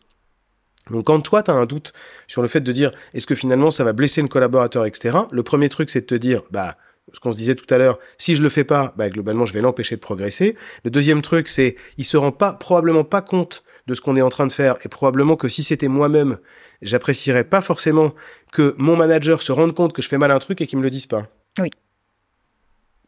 Donc 0.90 1.06
quand 1.06 1.20
toi, 1.22 1.44
tu 1.44 1.52
as 1.52 1.54
un 1.54 1.66
doute 1.66 1.94
sur 2.28 2.42
le 2.42 2.48
fait 2.48 2.62
de 2.62 2.72
dire 2.72 2.92
est-ce 3.14 3.28
que 3.28 3.36
finalement 3.36 3.72
ça 3.72 3.84
va 3.84 3.94
blesser 3.94 4.22
le 4.22 4.28
collaborateur, 4.28 4.86
etc., 4.86 5.20
le 5.32 5.44
premier 5.44 5.70
truc, 5.70 5.90
c'est 5.90 6.02
de 6.02 6.06
te 6.06 6.16
dire, 6.16 6.42
bah, 6.52 6.76
ce 7.14 7.20
qu'on 7.20 7.32
se 7.32 7.38
disait 7.38 7.56
tout 7.56 7.72
à 7.74 7.78
l'heure, 7.78 8.00
si 8.18 8.36
je 8.36 8.42
le 8.42 8.50
fais 8.50 8.64
pas, 8.64 8.94
bah, 8.98 9.10
globalement, 9.10 9.46
je 9.46 9.54
vais 9.54 9.62
l'empêcher 9.62 9.96
de 9.96 10.02
progresser. 10.02 10.56
Le 10.84 10.92
deuxième 10.92 11.22
truc, 11.22 11.50
c'est 11.50 11.76
il 11.98 12.06
se 12.06 12.18
rend 12.18 12.32
pas, 12.32 12.54
probablement 12.54 13.04
pas 13.04 13.22
compte 13.22 13.64
de 13.88 13.94
ce 13.94 14.02
qu'on 14.02 14.16
est 14.16 14.22
en 14.22 14.30
train 14.30 14.48
de 14.48 14.52
faire 14.52 14.76
et 14.84 14.90
probablement 14.90 15.36
que 15.36 15.48
si 15.48 15.64
c'était 15.64 15.88
moi-même, 15.88 16.38
j'apprécierais 16.82 17.44
pas 17.44 17.62
forcément 17.62 18.14
que 18.52 18.76
mon 18.78 18.96
manager 18.96 19.42
se 19.42 19.52
rende 19.52 19.74
compte 19.76 19.94
que 19.94 20.02
je 20.02 20.08
fais 20.08 20.18
mal 20.18 20.32
un 20.32 20.40
truc 20.40 20.62
et 20.62 20.68
qu'il 20.68 20.78
me 20.80 20.84
le 20.84 20.90
dise 20.90 21.06
pas. 21.06 21.28
Oui. 21.60 21.70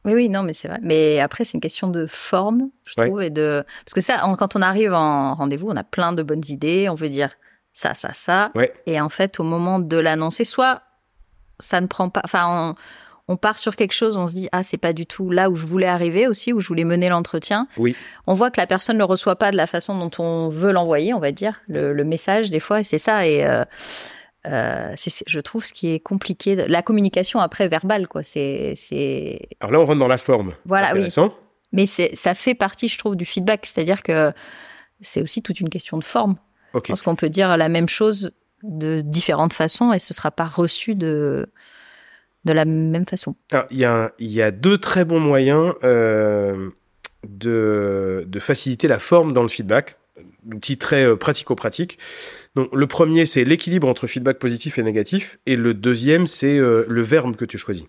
Oui, 0.06 0.14
oui, 0.16 0.30
non, 0.30 0.44
mais 0.44 0.54
c'est 0.54 0.68
vrai. 0.68 0.80
Mais 0.82 1.20
après, 1.22 1.46
c'est 1.46 1.54
une 1.54 1.62
question 1.62 1.88
de 1.88 2.06
forme, 2.08 2.70
je 2.86 2.94
Ouais. 3.00 3.08
trouve, 3.08 3.22
et 3.22 3.30
de 3.30 3.64
parce 3.86 3.94
que 3.94 4.02
ça, 4.02 4.28
on- 4.28 4.36
quand 4.36 4.56
on 4.58 4.62
arrive 4.62 4.94
en 4.94 5.34
rendez-vous, 5.36 5.70
on 5.70 5.78
a 5.78 5.84
plein 5.84 6.12
de 6.12 6.24
bonnes 6.24 6.44
idées, 6.50 6.90
on 6.90 6.96
veut 6.96 7.08
dire 7.10 7.30
ça, 7.74 7.94
ça, 7.94 8.14
ça, 8.14 8.52
Ouais. 8.56 8.72
et 8.86 9.02
en 9.02 9.10
fait, 9.10 9.40
au 9.40 9.44
moment 9.44 9.80
de 9.80 9.98
l'annoncer, 9.98 10.44
soit 10.46 10.82
ça 11.60 11.82
ne 11.82 11.88
prend 11.88 12.10
pas, 12.10 12.22
enfin, 12.24 12.76
on, 13.28 13.34
on 13.34 13.38
part 13.38 13.58
sur 13.58 13.76
quelque 13.76 13.94
chose, 13.94 14.18
on 14.18 14.28
se 14.28 14.34
dit 14.36 14.50
ah, 14.52 14.64
c'est 14.64 14.78
pas 14.78 14.94
du 14.94 15.06
tout 15.06 15.30
là 15.32 15.50
où 15.50 15.56
je 15.56 15.66
voulais 15.66 15.88
arriver 15.88 16.28
aussi, 16.28 16.52
où 16.54 16.60
je 16.60 16.68
voulais 16.68 16.84
mener 16.84 17.10
l'entretien. 17.10 17.68
Oui. 17.78 17.96
On 18.28 18.34
voit 18.34 18.52
que 18.52 18.60
la 18.60 18.68
personne 18.68 18.98
ne 18.98 19.00
le 19.00 19.06
reçoit 19.06 19.38
pas 19.38 19.50
de 19.52 19.58
la 19.58 19.66
façon 19.66 19.98
dont 19.98 20.12
on 20.24 20.50
veut 20.50 20.72
l'envoyer, 20.72 21.14
on 21.14 21.20
va 21.20 21.32
dire, 21.32 21.62
le, 21.68 21.94
le 21.94 22.04
message 22.04 22.52
des 22.52 22.60
fois, 22.60 22.82
et 22.82 22.84
c'est 22.84 22.98
ça. 22.98 23.26
Et 23.26 23.46
euh, 23.46 23.64
euh, 24.46 24.92
c'est, 24.98 25.24
je 25.26 25.40
trouve, 25.40 25.64
ce 25.64 25.72
qui 25.72 25.94
est 25.94 26.00
compliqué, 26.00 26.56
la 26.68 26.82
communication 26.82 27.40
après 27.40 27.70
verbale, 27.70 28.08
quoi. 28.10 28.24
C'est, 28.24 28.74
c'est 28.76 29.40
Alors 29.62 29.72
là, 29.72 29.80
on 29.80 29.86
rentre 29.86 30.00
dans 30.00 30.08
la 30.10 30.18
forme. 30.18 30.54
Voilà, 30.66 30.94
oui. 30.94 31.08
Mais 31.72 31.86
ça 31.86 32.34
fait 32.34 32.56
partie, 32.56 32.88
je 32.90 32.98
trouve, 32.98 33.16
du 33.16 33.26
feedback. 33.26 33.66
C'est-à-dire 33.66 34.04
que 34.04 34.32
c'est 35.02 35.22
aussi 35.22 35.42
toute 35.42 35.60
une 35.60 35.70
question 35.70 35.98
de 35.98 36.04
forme. 36.04 36.36
Je 36.74 36.80
pense 36.80 37.02
qu'on 37.02 37.16
peut 37.16 37.30
dire 37.30 37.56
la 37.58 37.70
même 37.70 37.90
chose 37.90 38.32
de 38.64 39.02
différentes 39.02 39.54
façons 39.54 39.92
et 39.94 40.00
ce 40.00 40.14
sera 40.14 40.32
pas 40.32 40.46
reçu 40.46 40.96
de, 40.96 41.48
de 42.46 42.54
la 42.54 42.66
même 42.66 43.06
façon. 43.06 43.36
Il 43.72 43.78
y, 43.78 43.86
a 43.86 44.12
y 44.20 44.52
deux 44.52 44.78
très 44.78 45.06
bons 45.06 45.20
moyens 45.20 45.74
euh, 45.84 46.70
de, 47.28 48.24
de 48.28 48.40
faciliter 48.40 48.88
la 48.88 49.00
forme 49.00 49.34
dans 49.34 49.44
le 49.44 49.50
feedback. 49.50 49.98
Outil 50.46 50.78
très 50.78 51.06
euh, 51.06 51.16
pratico-pratique. 51.16 51.98
Donc, 52.56 52.70
le 52.74 52.86
premier, 52.86 53.26
c'est 53.26 53.46
l'équilibre 53.46 53.88
entre 53.88 54.08
feedback 54.08 54.40
positif 54.40 54.78
et 54.78 54.84
négatif. 54.84 55.40
Et 55.46 55.56
le 55.56 55.74
deuxième, 55.74 56.28
c'est 56.28 56.58
euh, 56.58 56.86
le 56.88 57.02
verbe 57.02 57.36
que 57.36 57.46
tu 57.46 57.58
choisis. 57.58 57.86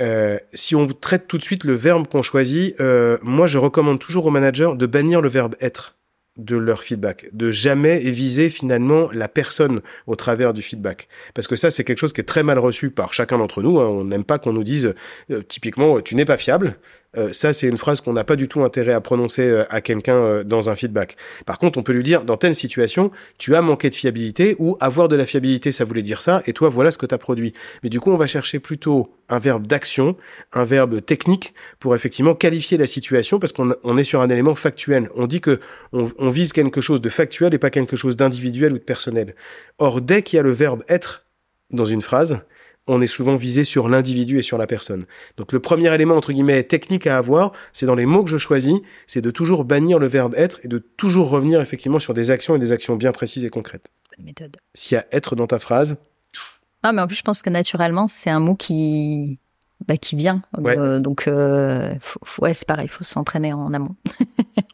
Euh, 0.00 0.38
si 0.52 0.74
on 0.74 0.86
traite 0.86 1.26
tout 1.28 1.36
de 1.36 1.42
suite 1.42 1.64
le 1.64 1.74
verbe 1.74 2.06
qu'on 2.08 2.22
choisit, 2.22 2.80
moi, 3.22 3.46
je 3.46 3.58
recommande 3.58 3.98
toujours 3.98 4.26
aux 4.26 4.30
managers 4.30 4.70
de 4.74 4.86
bannir 4.86 5.20
le 5.20 5.28
verbe 5.28 5.54
être 5.60 5.96
de 6.36 6.56
leur 6.56 6.82
feedback, 6.82 7.28
de 7.32 7.50
jamais 7.50 7.98
viser 7.98 8.50
finalement 8.50 9.08
la 9.12 9.28
personne 9.28 9.80
au 10.06 10.16
travers 10.16 10.52
du 10.52 10.62
feedback. 10.62 11.08
Parce 11.32 11.46
que 11.46 11.56
ça, 11.56 11.70
c'est 11.70 11.84
quelque 11.84 11.98
chose 11.98 12.12
qui 12.12 12.20
est 12.20 12.24
très 12.24 12.42
mal 12.42 12.58
reçu 12.58 12.90
par 12.90 13.14
chacun 13.14 13.38
d'entre 13.38 13.62
nous. 13.62 13.78
hein. 13.78 13.86
On 13.86 14.04
n'aime 14.04 14.24
pas 14.24 14.38
qu'on 14.38 14.52
nous 14.52 14.64
dise 14.64 14.94
euh, 15.30 15.42
typiquement 15.42 16.00
tu 16.00 16.14
n'es 16.16 16.24
pas 16.24 16.36
fiable. 16.36 16.76
Euh, 17.16 17.32
ça, 17.32 17.52
c'est 17.52 17.68
une 17.68 17.78
phrase 17.78 18.00
qu'on 18.00 18.12
n'a 18.12 18.24
pas 18.24 18.36
du 18.36 18.48
tout 18.48 18.62
intérêt 18.62 18.92
à 18.92 19.00
prononcer 19.00 19.42
euh, 19.42 19.64
à 19.70 19.80
quelqu'un 19.80 20.16
euh, 20.16 20.44
dans 20.44 20.70
un 20.70 20.74
feedback. 20.74 21.16
Par 21.46 21.58
contre, 21.58 21.78
on 21.78 21.82
peut 21.82 21.92
lui 21.92 22.02
dire 22.02 22.24
dans 22.24 22.36
telle 22.36 22.54
situation, 22.54 23.10
tu 23.38 23.54
as 23.54 23.62
manqué 23.62 23.90
de 23.90 23.94
fiabilité 23.94 24.56
ou 24.58 24.76
avoir 24.80 25.08
de 25.08 25.16
la 25.16 25.26
fiabilité, 25.26 25.72
ça 25.72 25.84
voulait 25.84 26.02
dire 26.02 26.20
ça, 26.20 26.42
et 26.46 26.52
toi, 26.52 26.68
voilà 26.68 26.90
ce 26.90 26.98
que 26.98 27.06
tu 27.06 27.14
as 27.14 27.18
produit. 27.18 27.52
Mais 27.82 27.90
du 27.90 28.00
coup, 28.00 28.10
on 28.10 28.16
va 28.16 28.26
chercher 28.26 28.58
plutôt 28.58 29.14
un 29.28 29.38
verbe 29.38 29.66
d'action, 29.66 30.16
un 30.52 30.64
verbe 30.64 31.04
technique 31.04 31.54
pour 31.78 31.94
effectivement 31.94 32.34
qualifier 32.34 32.76
la 32.76 32.86
situation 32.86 33.38
parce 33.38 33.52
qu'on 33.52 33.74
on 33.82 33.96
est 33.96 34.04
sur 34.04 34.20
un 34.20 34.28
élément 34.28 34.54
factuel. 34.54 35.08
On 35.14 35.26
dit 35.26 35.40
que 35.40 35.60
on 35.92 36.30
vise 36.30 36.52
quelque 36.52 36.80
chose 36.80 37.00
de 37.00 37.08
factuel 37.08 37.54
et 37.54 37.58
pas 37.58 37.70
quelque 37.70 37.96
chose 37.96 38.16
d'individuel 38.16 38.72
ou 38.72 38.78
de 38.78 38.82
personnel. 38.82 39.34
Or, 39.78 40.00
dès 40.00 40.22
qu'il 40.22 40.36
y 40.36 40.40
a 40.40 40.42
le 40.42 40.52
verbe 40.52 40.82
être 40.88 41.24
dans 41.70 41.84
une 41.84 42.02
phrase, 42.02 42.44
on 42.86 43.00
est 43.00 43.06
souvent 43.06 43.36
visé 43.36 43.64
sur 43.64 43.88
l'individu 43.88 44.38
et 44.38 44.42
sur 44.42 44.58
la 44.58 44.66
personne. 44.66 45.06
Donc 45.36 45.52
le 45.52 45.60
premier 45.60 45.92
élément 45.94 46.16
entre 46.16 46.32
guillemets 46.32 46.62
technique 46.62 47.06
à 47.06 47.16
avoir, 47.16 47.52
c'est 47.72 47.86
dans 47.86 47.94
les 47.94 48.06
mots 48.06 48.24
que 48.24 48.30
je 48.30 48.38
choisis, 48.38 48.74
c'est 49.06 49.22
de 49.22 49.30
toujours 49.30 49.64
bannir 49.64 49.98
le 49.98 50.06
verbe 50.06 50.34
être 50.36 50.60
et 50.62 50.68
de 50.68 50.78
toujours 50.78 51.30
revenir 51.30 51.60
effectivement 51.60 51.98
sur 51.98 52.14
des 52.14 52.30
actions 52.30 52.56
et 52.56 52.58
des 52.58 52.72
actions 52.72 52.96
bien 52.96 53.12
précises 53.12 53.44
et 53.44 53.50
concrètes. 53.50 53.90
Bonne 54.16 54.26
méthode. 54.26 54.56
S'il 54.74 54.96
y 54.96 54.98
a 54.98 55.06
être 55.12 55.34
dans 55.36 55.46
ta 55.46 55.58
phrase, 55.58 55.96
Ah, 56.82 56.92
mais 56.92 57.00
en 57.00 57.06
plus, 57.06 57.16
je 57.16 57.22
pense 57.22 57.40
que 57.40 57.48
naturellement, 57.50 58.08
c'est 58.08 58.28
un 58.30 58.40
mot 58.40 58.54
qui, 58.54 59.38
bah, 59.88 59.96
qui 59.96 60.16
vient. 60.16 60.42
Ouais. 60.58 60.78
Euh, 60.78 61.00
donc, 61.00 61.26
euh, 61.28 61.94
faut- 62.00 62.20
faut- 62.24 62.42
ouais, 62.42 62.54
c'est 62.54 62.66
pareil, 62.66 62.86
il 62.86 62.90
faut 62.90 63.04
s'entraîner 63.04 63.52
en 63.52 63.72
amont. 63.74 63.94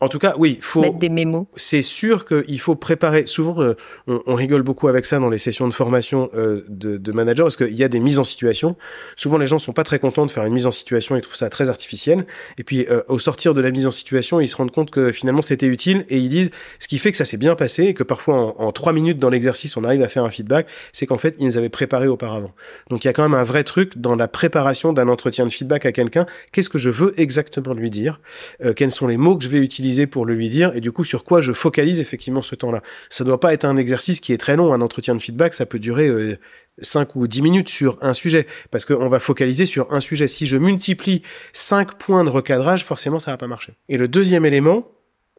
en 0.01 0.09
tout 0.09 0.19
cas, 0.19 0.35
oui, 0.39 0.59
faut 0.61 0.81
Mettre 0.83 0.99
des 0.99 1.09
mémos. 1.09 1.47
c'est 1.57 1.83
sûr 1.83 2.25
qu'il 2.27 2.61
faut 2.61 2.75
préparer. 2.77 3.27
Souvent, 3.27 3.61
euh, 3.63 3.75
on, 4.07 4.21
on 4.27 4.35
rigole 4.35 4.63
beaucoup 4.63 4.89
avec 4.89 5.07
ça 5.07 5.19
dans 5.19 5.31
les 5.31 5.39
sessions 5.39 5.67
de 5.69 5.73
formation 5.75 6.29
euh, 6.35 6.63
de, 6.69 6.97
de 6.97 7.13
managers 7.13 7.43
parce 7.43 7.57
qu'il 7.57 7.75
y 7.75 7.85
a 7.85 7.89
des 7.89 8.01
mises 8.01 8.19
en 8.19 8.25
situation. 8.25 8.77
Souvent, 9.17 9.39
les 9.39 9.47
gens 9.47 9.59
sont 9.59 9.73
pas 9.73 9.85
très 9.85 9.99
contents 9.99 10.27
de 10.27 10.31
faire 10.31 10.45
une 10.45 10.55
mise 10.55 10.67
en 10.67 10.71
situation, 10.73 11.17
ils 11.17 11.21
trouvent 11.23 11.37
ça 11.37 11.49
très 11.51 11.69
artificiel. 11.71 12.27
Et 12.59 12.65
puis, 12.65 12.87
euh, 12.91 13.03
au 13.09 13.19
sortir 13.19 13.55
de 13.55 13.61
la 13.61 13.71
mise 13.71 13.87
en 13.87 13.91
situation, 13.91 14.41
ils 14.41 14.49
se 14.49 14.57
rendent 14.57 14.71
compte 14.71 14.91
que 14.91 15.13
finalement 15.13 15.43
c'était 15.43 15.67
utile 15.67 16.05
et 16.09 16.19
ils 16.19 16.29
disent 16.29 16.51
ce 16.79 16.89
qui 16.89 16.99
fait 16.99 17.11
que 17.11 17.17
ça 17.17 17.25
s'est 17.25 17.37
bien 17.37 17.55
passé 17.57 17.85
et 17.85 17.95
que 17.95 18.03
parfois 18.03 18.55
en, 18.59 18.67
en 18.67 18.73
trois 18.73 18.93
minutes 18.93 19.19
dans 19.19 19.31
l'exercice, 19.31 19.77
on 19.77 19.85
arrive 19.85 20.03
à 20.03 20.09
faire 20.09 20.25
un 20.25 20.31
feedback, 20.31 20.67
c'est 20.93 21.07
qu'en 21.07 21.19
fait, 21.19 21.35
ils 21.39 21.47
les 21.47 21.59
avaient 21.59 21.69
préparés 21.69 22.09
auparavant. 22.09 22.51
Donc, 22.91 23.05
il 23.05 23.09
y 23.09 23.11
a 23.11 23.13
quand 23.13 23.23
même 23.23 23.35
un 23.35 23.45
vrai 23.45 23.65
truc 23.65 23.99
dans 23.99 24.15
la 24.17 24.29
préparation 24.29 24.93
d'un 25.05 25.11
entretien 25.11 25.47
de 25.47 25.53
feedback 25.53 25.87
à 25.87 25.93
quelqu'un. 25.93 26.27
Qu'est-ce 26.53 26.69
que 26.69 26.79
je 26.79 26.91
veux 26.91 27.19
exactement 27.21 27.75
lui 27.75 27.91
dire 27.91 28.21
Euh, 28.65 28.73
Quels 28.73 28.93
sont 28.93 29.07
les 29.07 29.17
mots 29.17 29.37
que 29.37 29.45
je 29.45 29.49
vais 29.49 29.59
utiliser 29.59 30.07
pour 30.07 30.27
le 30.27 30.35
lui 30.35 30.49
dire 30.49 30.73
et 30.75 30.81
du 30.81 30.93
coup 30.93 31.05
sur 31.05 31.25
quoi 31.25 31.41
je 31.41 31.53
focalise 31.53 32.01
effectivement 32.01 32.43
ce 32.43 32.55
temps-là. 32.55 32.83
Ça 33.09 33.25
doit 33.25 33.41
pas 33.41 33.53
être 33.53 33.65
un 33.65 33.77
exercice 33.77 34.21
qui 34.21 34.33
est 34.33 34.39
très 34.39 34.57
long. 34.57 34.73
Un 34.73 34.81
entretien 34.81 35.15
de 35.15 35.21
feedback, 35.21 35.55
ça 35.55 35.67
peut 35.67 35.79
durer 35.79 36.09
euh, 36.09 36.37
5 36.83 37.17
ou 37.17 37.27
10 37.27 37.43
minutes 37.43 37.69
sur 37.69 37.99
un 38.01 38.15
sujet 38.15 38.47
parce 38.71 38.85
qu'on 38.85 39.09
va 39.09 39.21
focaliser 39.21 39.67
sur 39.67 39.93
un 39.93 40.01
sujet. 40.01 40.29
Si 40.29 40.47
je 40.47 40.57
multiplie 40.57 41.23
5 41.53 41.95
points 41.95 42.25
de 42.25 42.31
recadrage, 42.31 42.85
forcément 42.85 43.19
ça 43.21 43.31
va 43.31 43.37
pas 43.37 43.47
marcher. 43.47 43.75
Et 43.89 43.97
le 43.97 44.09
deuxième 44.09 44.45
élément, 44.45 44.89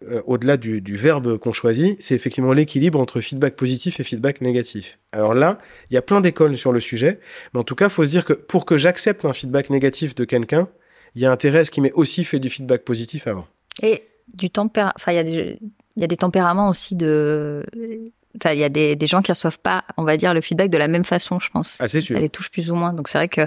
euh, 0.03 0.21
au-delà 0.25 0.57
du, 0.57 0.81
du 0.81 0.95
verbe 0.95 1.37
qu'on 1.37 1.53
choisit, 1.53 2.01
c'est 2.01 2.15
effectivement 2.15 2.53
l'équilibre 2.53 2.99
entre 2.99 3.21
feedback 3.21 3.55
positif 3.55 3.99
et 3.99 4.03
feedback 4.03 4.41
négatif. 4.41 4.99
Alors 5.11 5.33
là, 5.33 5.57
il 5.89 5.93
y 5.93 5.97
a 5.97 6.01
plein 6.01 6.21
d'écoles 6.21 6.57
sur 6.57 6.71
le 6.71 6.79
sujet, 6.79 7.19
mais 7.53 7.59
en 7.59 7.63
tout 7.63 7.75
cas, 7.75 7.89
faut 7.89 8.05
se 8.05 8.11
dire 8.11 8.25
que 8.25 8.33
pour 8.33 8.65
que 8.65 8.77
j'accepte 8.77 9.25
un 9.25 9.33
feedback 9.33 9.69
négatif 9.69 10.15
de 10.15 10.25
quelqu'un, 10.25 10.67
il 11.15 11.21
y 11.21 11.25
a 11.25 11.31
intérêt 11.31 11.59
à 11.59 11.65
ce 11.65 11.71
qu'il 11.71 11.83
m'ait 11.83 11.91
aussi 11.93 12.23
fait 12.23 12.39
du 12.39 12.49
feedback 12.49 12.83
positif 12.83 13.27
avant. 13.27 13.47
Et 13.81 14.03
du 14.33 14.49
tempéra... 14.49 14.93
Enfin, 14.95 15.11
il 15.11 15.15
y, 15.15 15.19
a 15.19 15.23
des... 15.23 15.59
y 15.97 16.03
a 16.03 16.07
des 16.07 16.17
tempéraments 16.17 16.69
aussi 16.69 16.95
de. 16.95 17.65
Enfin, 18.37 18.53
il 18.53 18.59
y 18.59 18.63
a 18.63 18.69
des, 18.69 18.95
des 18.95 19.07
gens 19.07 19.21
qui 19.21 19.31
reçoivent 19.31 19.59
pas, 19.59 19.83
on 19.97 20.05
va 20.05 20.15
dire, 20.15 20.33
le 20.33 20.39
feedback 20.39 20.69
de 20.69 20.77
la 20.77 20.87
même 20.87 21.03
façon, 21.03 21.39
je 21.39 21.49
pense. 21.49 21.77
Ah, 21.81 21.89
c'est 21.89 21.99
sûr. 21.99 22.15
Elle 22.15 22.23
les 22.23 22.29
touche 22.29 22.49
plus 22.49 22.71
ou 22.71 22.75
moins. 22.75 22.93
Donc, 22.93 23.09
c'est 23.09 23.17
vrai 23.17 23.27
que 23.27 23.41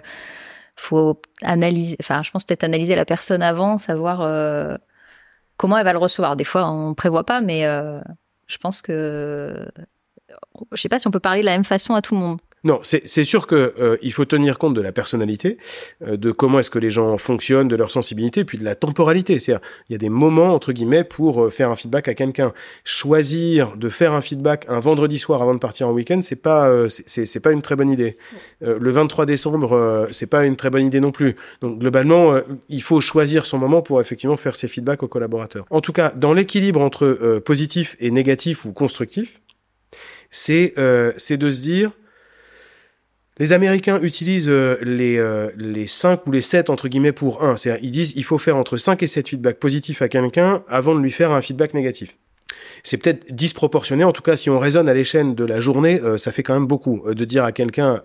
faut 0.76 1.20
analyser. 1.40 1.96
Enfin, 2.00 2.22
je 2.22 2.30
pense 2.30 2.44
peut-être 2.44 2.64
analyser 2.64 2.94
la 2.94 3.06
personne 3.06 3.42
avant, 3.42 3.78
savoir 3.78 4.20
euh, 4.20 4.76
comment 5.64 5.78
elle 5.78 5.84
va 5.86 5.94
le 5.94 5.98
recevoir. 5.98 6.36
Des 6.36 6.44
fois, 6.44 6.70
on 6.70 6.92
prévoit 6.92 7.24
pas, 7.24 7.40
mais 7.40 7.64
euh, 7.64 7.98
je 8.46 8.58
pense 8.58 8.82
que. 8.82 9.66
Je 10.72 10.80
sais 10.82 10.90
pas 10.90 10.98
si 10.98 11.08
on 11.08 11.10
peut 11.10 11.20
parler 11.20 11.40
de 11.40 11.46
la 11.46 11.52
même 11.52 11.64
façon 11.64 11.94
à 11.94 12.02
tout 12.02 12.14
le 12.14 12.20
monde. 12.20 12.38
Non, 12.64 12.80
c'est 12.82 13.24
sûr 13.24 13.46
que 13.46 13.74
euh, 13.78 13.98
il 14.00 14.10
faut 14.12 14.24
tenir 14.24 14.58
compte 14.58 14.72
de 14.72 14.80
la 14.80 14.90
personnalité, 14.90 15.58
euh, 16.02 16.16
de 16.16 16.32
comment 16.32 16.58
est-ce 16.60 16.70
que 16.70 16.78
les 16.78 16.90
gens 16.90 17.18
fonctionnent, 17.18 17.68
de 17.68 17.76
leur 17.76 17.90
sensibilité, 17.90 18.44
puis 18.44 18.56
de 18.56 18.64
la 18.64 18.74
temporalité. 18.74 19.38
C'est-à-dire, 19.38 19.64
il 19.90 19.92
y 19.92 19.94
a 19.94 19.98
des 19.98 20.08
moments 20.08 20.54
entre 20.54 20.72
guillemets 20.72 21.04
pour 21.04 21.44
euh, 21.44 21.50
faire 21.50 21.70
un 21.70 21.76
feedback 21.76 22.08
à 22.08 22.14
quelqu'un. 22.14 22.54
Choisir 22.82 23.76
de 23.76 23.88
faire 23.90 24.14
un 24.14 24.22
feedback 24.22 24.64
un 24.68 24.80
vendredi 24.80 25.18
soir 25.18 25.42
avant 25.42 25.52
de 25.52 25.58
partir 25.58 25.88
en 25.88 25.92
week-end, 25.92 26.20
c'est 26.22 26.40
pas 26.40 26.66
euh, 26.68 26.88
c'est- 26.88 27.40
pas 27.40 27.52
une 27.52 27.60
très 27.60 27.76
bonne 27.76 27.90
idée. 27.90 28.16
Euh, 28.62 28.78
le 28.80 28.90
23 28.90 29.26
décembre, 29.26 30.08
c'est 30.10 30.26
pas 30.26 30.46
une 30.46 30.56
très 30.56 30.70
bonne 30.70 30.86
idée 30.86 31.00
non 31.00 31.10
plus. 31.10 31.36
Donc 31.60 31.78
globalement, 31.78 32.34
il 32.70 32.82
faut 32.82 33.00
choisir 33.02 33.44
son 33.44 33.58
moment 33.58 33.82
pour 33.82 34.00
effectivement 34.00 34.36
faire 34.36 34.56
ses 34.56 34.68
feedbacks 34.68 35.02
aux 35.02 35.08
collaborateurs. 35.08 35.66
En 35.68 35.80
tout 35.80 35.92
cas, 35.92 36.12
dans 36.16 36.32
l'équilibre 36.32 36.80
entre 36.80 37.40
positif 37.44 37.96
et 38.00 38.10
négatif 38.10 38.64
ou 38.64 38.72
constructif, 38.72 39.42
c'est 40.30 40.72
c'est 41.18 41.36
de 41.36 41.50
se 41.50 41.60
dire 41.60 41.90
les 43.38 43.52
Américains 43.52 44.00
utilisent 44.00 44.48
euh, 44.48 44.76
les, 44.82 45.18
euh, 45.18 45.50
les 45.56 45.86
5 45.86 46.26
ou 46.26 46.32
les 46.32 46.40
7 46.40 46.70
entre 46.70 46.88
guillemets 46.88 47.12
pour 47.12 47.42
1. 47.42 47.56
C'est-à-dire, 47.56 47.84
ils 47.84 47.90
disent 47.90 48.14
il 48.16 48.24
faut 48.24 48.38
faire 48.38 48.56
entre 48.56 48.76
5 48.76 49.02
et 49.02 49.06
7 49.06 49.28
feedbacks 49.28 49.58
positifs 49.58 50.02
à 50.02 50.08
quelqu'un 50.08 50.62
avant 50.68 50.94
de 50.94 51.00
lui 51.00 51.10
faire 51.10 51.32
un 51.32 51.40
feedback 51.40 51.74
négatif. 51.74 52.16
C'est 52.82 52.98
peut-être 52.98 53.34
disproportionné, 53.34 54.04
en 54.04 54.12
tout 54.12 54.22
cas 54.22 54.36
si 54.36 54.50
on 54.50 54.58
raisonne 54.58 54.88
à 54.90 54.94
l'échelle 54.94 55.34
de 55.34 55.44
la 55.44 55.58
journée, 55.58 56.00
euh, 56.02 56.18
ça 56.18 56.32
fait 56.32 56.42
quand 56.42 56.52
même 56.52 56.66
beaucoup 56.66 57.02
euh, 57.06 57.14
de 57.14 57.24
dire 57.24 57.44
à 57.44 57.50
quelqu'un 57.50 58.02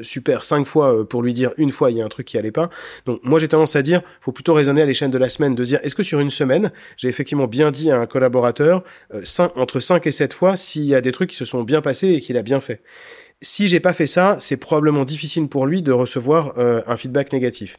super 0.00 0.46
5 0.46 0.66
fois 0.66 0.94
euh, 0.94 1.04
pour 1.04 1.22
lui 1.22 1.34
dire 1.34 1.52
une 1.58 1.70
fois 1.70 1.90
il 1.90 1.98
y 1.98 2.02
a 2.02 2.04
un 2.04 2.08
truc 2.08 2.26
qui 2.26 2.38
allait 2.38 2.50
pas. 2.50 2.70
Donc 3.04 3.20
moi 3.24 3.38
j'ai 3.38 3.48
tendance 3.48 3.76
à 3.76 3.82
dire 3.82 4.00
faut 4.22 4.32
plutôt 4.32 4.54
raisonner 4.54 4.80
à 4.80 4.86
l'échelle 4.86 5.10
de 5.10 5.18
la 5.18 5.28
semaine, 5.28 5.54
de 5.54 5.64
dire 5.64 5.80
est-ce 5.82 5.94
que 5.94 6.02
sur 6.02 6.20
une 6.20 6.30
semaine 6.30 6.72
j'ai 6.96 7.08
effectivement 7.08 7.46
bien 7.46 7.70
dit 7.70 7.90
à 7.90 8.00
un 8.00 8.06
collaborateur 8.06 8.84
entre 9.56 9.80
5 9.80 10.06
et 10.06 10.10
7 10.10 10.32
fois 10.32 10.56
s'il 10.56 10.84
y 10.84 10.94
a 10.94 11.02
des 11.02 11.12
trucs 11.12 11.28
qui 11.30 11.36
se 11.36 11.44
sont 11.44 11.62
bien 11.62 11.82
passés 11.82 12.08
et 12.08 12.20
qu'il 12.22 12.38
a 12.38 12.42
bien 12.42 12.60
fait? 12.60 12.80
Si 13.42 13.68
j'ai 13.68 13.80
pas 13.80 13.92
fait 13.92 14.06
ça, 14.06 14.36
c'est 14.40 14.56
probablement 14.56 15.04
difficile 15.04 15.48
pour 15.48 15.66
lui 15.66 15.82
de 15.82 15.92
recevoir 15.92 16.54
euh, 16.58 16.80
un 16.86 16.96
feedback 16.96 17.32
négatif. 17.32 17.76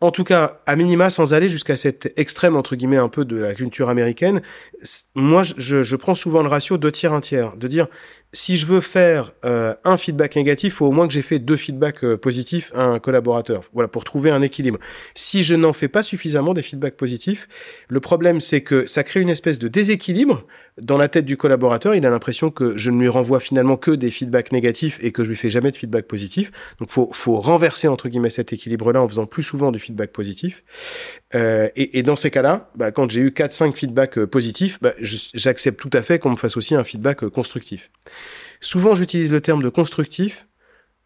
En 0.00 0.12
tout 0.12 0.22
cas, 0.22 0.60
à 0.64 0.76
minima, 0.76 1.10
sans 1.10 1.34
aller 1.34 1.48
jusqu'à 1.48 1.76
cet 1.76 2.12
extrême, 2.16 2.54
entre 2.54 2.76
guillemets, 2.76 2.98
un 2.98 3.08
peu 3.08 3.24
de 3.24 3.36
la 3.36 3.52
culture 3.52 3.88
américaine, 3.88 4.40
moi, 5.16 5.42
je, 5.56 5.82
je 5.82 5.96
prends 5.96 6.14
souvent 6.14 6.42
le 6.42 6.48
ratio 6.48 6.78
deux 6.78 6.92
tiers, 6.92 7.12
un 7.12 7.20
tiers. 7.20 7.56
De 7.56 7.66
dire, 7.66 7.88
si 8.32 8.58
je 8.58 8.66
veux 8.66 8.82
faire 8.82 9.32
euh, 9.46 9.74
un 9.84 9.96
feedback 9.96 10.36
négatif, 10.36 10.74
il 10.74 10.76
faut 10.76 10.86
au 10.86 10.92
moins 10.92 11.06
que 11.06 11.14
j'ai 11.14 11.22
fait 11.22 11.38
deux 11.38 11.56
feedbacks 11.56 12.04
euh, 12.04 12.18
positifs 12.18 12.70
à 12.74 12.84
un 12.84 12.98
collaborateur. 12.98 13.62
Voilà, 13.72 13.88
pour 13.88 14.04
trouver 14.04 14.30
un 14.30 14.42
équilibre. 14.42 14.78
Si 15.14 15.42
je 15.42 15.54
n'en 15.54 15.72
fais 15.72 15.88
pas 15.88 16.02
suffisamment 16.02 16.52
des 16.52 16.62
feedbacks 16.62 16.96
positifs, 16.96 17.48
le 17.88 18.00
problème 18.00 18.40
c'est 18.40 18.60
que 18.60 18.86
ça 18.86 19.02
crée 19.02 19.20
une 19.20 19.30
espèce 19.30 19.58
de 19.58 19.68
déséquilibre 19.68 20.44
dans 20.80 20.98
la 20.98 21.08
tête 21.08 21.24
du 21.24 21.38
collaborateur. 21.38 21.94
Il 21.94 22.04
a 22.04 22.10
l'impression 22.10 22.50
que 22.50 22.76
je 22.76 22.90
ne 22.90 23.00
lui 23.00 23.08
renvoie 23.08 23.40
finalement 23.40 23.78
que 23.78 23.92
des 23.92 24.10
feedbacks 24.10 24.52
négatifs 24.52 24.98
et 25.02 25.10
que 25.10 25.24
je 25.24 25.30
lui 25.30 25.36
fais 25.36 25.50
jamais 25.50 25.70
de 25.70 25.76
feedback 25.76 26.06
positif. 26.06 26.50
Donc 26.78 26.90
faut 26.90 27.10
faut 27.14 27.38
renverser 27.38 27.88
entre 27.88 28.10
guillemets 28.10 28.30
cet 28.30 28.52
équilibre-là 28.52 29.00
en 29.02 29.08
faisant 29.08 29.26
plus 29.26 29.42
souvent 29.42 29.72
du 29.72 29.78
feedback 29.78 30.12
positif. 30.12 30.64
Euh, 31.34 31.68
et, 31.76 31.98
et, 31.98 32.02
dans 32.02 32.16
ces 32.16 32.30
cas-là, 32.30 32.70
bah, 32.74 32.90
quand 32.90 33.10
j'ai 33.10 33.20
eu 33.20 33.30
4-5 33.30 33.74
feedbacks 33.74 34.24
positifs, 34.24 34.78
bah, 34.80 34.92
j'accepte 35.00 35.78
tout 35.78 35.90
à 35.92 36.02
fait 36.02 36.18
qu'on 36.18 36.30
me 36.30 36.36
fasse 36.36 36.56
aussi 36.56 36.74
un 36.74 36.84
feedback 36.84 37.26
constructif. 37.28 37.90
Souvent, 38.60 38.94
j'utilise 38.94 39.32
le 39.32 39.40
terme 39.40 39.62
de 39.62 39.68
constructif 39.68 40.46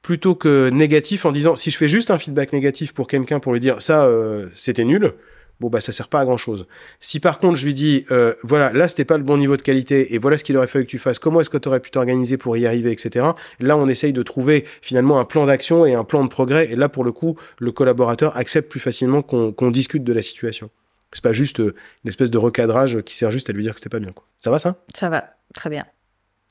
plutôt 0.03 0.35
que 0.35 0.69
négatif 0.69 1.25
en 1.25 1.33
disant 1.33 1.57
si 1.57 1.71
je 1.71 1.79
fais 1.79 1.89
juste 1.89 2.11
un 2.11 2.19
feedback 2.19 2.53
négatif 2.53 2.93
pour 2.93 3.07
quelqu'un 3.07 3.39
pour 3.39 3.53
lui 3.53 3.61
dire 3.61 3.81
ça 3.81 4.05
euh, 4.05 4.49
c'était 4.53 4.85
nul 4.85 5.15
bon 5.61 5.69
bah 5.69 5.81
ça 5.81 5.93
sert 5.93 6.09
pas 6.09 6.19
à 6.19 6.25
grand 6.25 6.37
chose 6.37 6.67
si 6.99 7.21
par 7.21 7.39
contre 7.39 7.57
je 7.57 7.65
lui 7.65 7.73
dis 7.73 8.05
euh, 8.11 8.35
voilà 8.43 8.73
là 8.73 8.89
c'était 8.89 9.05
pas 9.05 9.17
le 9.17 9.23
bon 9.23 9.37
niveau 9.37 9.57
de 9.57 9.63
qualité 9.63 10.13
et 10.13 10.19
voilà 10.19 10.37
ce 10.37 10.45
qu'il 10.45 10.57
aurait 10.57 10.67
fallu 10.67 10.87
que 10.87 10.91
tu 10.91 10.99
fasses 10.99 11.21
comment 11.21 11.41
est-ce 11.41 11.51
que 11.51 11.57
tu 11.57 11.69
aurais 11.69 11.79
pu 11.79 11.93
t'organiser 11.93 12.37
pour 12.37 12.57
y 12.57 12.67
arriver 12.67 12.91
etc 12.91 13.29
là 13.61 13.77
on 13.77 13.87
essaye 13.87 14.13
de 14.13 14.25
trouver 14.25 14.65
finalement 14.81 15.21
un 15.21 15.25
plan 15.25 15.47
d'action 15.47 15.87
et 15.87 15.95
un 15.95 16.05
plan 16.05 16.25
de 16.25 16.29
progrès 16.29 16.73
et 16.73 16.75
là 16.75 16.89
pour 16.89 17.05
le 17.05 17.13
coup 17.13 17.39
le 17.61 17.71
collaborateur 17.71 18.37
accepte 18.37 18.69
plus 18.69 18.81
facilement 18.81 19.23
qu'on 19.23 19.71
discute 19.71 20.05
de 20.05 20.13
la 20.13 20.23
situation. 20.23 20.71
C'est 21.13 21.23
pas 21.23 21.35
juste 21.35 21.61
euh, 21.61 21.75
une 22.05 22.09
espèce 22.09 22.31
de 22.31 22.39
recadrage 22.39 23.03
qui 23.03 23.15
sert 23.15 23.31
juste 23.31 23.51
à 23.51 23.53
lui 23.53 23.63
dire 23.63 23.75
que 23.75 23.81
c'était 23.81 23.91
pas 23.91 24.01
bien 24.01 24.13
quoi. 24.13 24.25
Ça 24.39 24.51
va 24.51 24.59
ça? 24.59 24.83
Ça 24.95 25.11
va. 25.11 25.35
Très 25.55 25.69
bien 25.69 25.85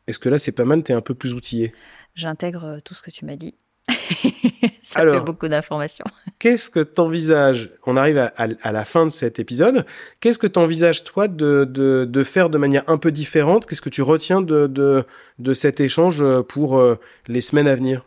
est-ce 0.08 0.20
que 0.20 0.30
là, 0.30 0.38
c'est 0.38 0.52
pas 0.52 0.66
mal, 0.66 0.84
tu 0.84 0.92
es 0.92 0.96
un 0.96 1.02
peu 1.02 1.16
plus 1.16 1.34
outillé? 1.34 1.74
J'intègre 2.16 2.66
euh, 2.66 2.80
tout 2.84 2.94
ce 2.94 3.02
que 3.02 3.12
tu 3.12 3.26
m'as 3.26 3.36
dit. 3.36 3.56
ça 4.84 5.02
fait 5.02 5.20
beaucoup 5.22 5.48
d'informations. 5.48 6.06
Qu'est-ce 6.40 6.70
que 6.70 6.80
tu 6.80 7.00
envisages 7.02 7.72
On 7.86 7.98
arrive 7.98 8.18
à, 8.18 8.72
la 8.72 8.86
fin 8.86 9.06
de 9.06 9.12
cet 9.12 9.40
épisode. 9.40 9.86
Qu'est-ce 10.20 10.40
que 10.40 10.48
tu 10.48 10.60
envisages, 10.60 11.04
toi, 11.04 11.28
de, 11.28 11.66
de, 11.66 12.24
faire 12.24 12.50
de 12.50 12.58
manière 12.58 12.84
un 12.88 12.98
peu 12.98 13.12
différente? 13.12 13.66
Qu'est-ce 13.66 13.82
que 13.82 13.90
tu 13.90 14.02
retiens 14.02 14.42
de, 14.42 14.68
de, 14.68 15.04
de, 15.40 15.54
cet 15.54 15.80
échange 15.80 16.22
euh, 16.22 16.42
pour 16.42 16.80
euh, 16.80 17.00
les 17.28 17.42
semaines 17.42 17.68
à 17.68 17.76
venir? 17.76 18.06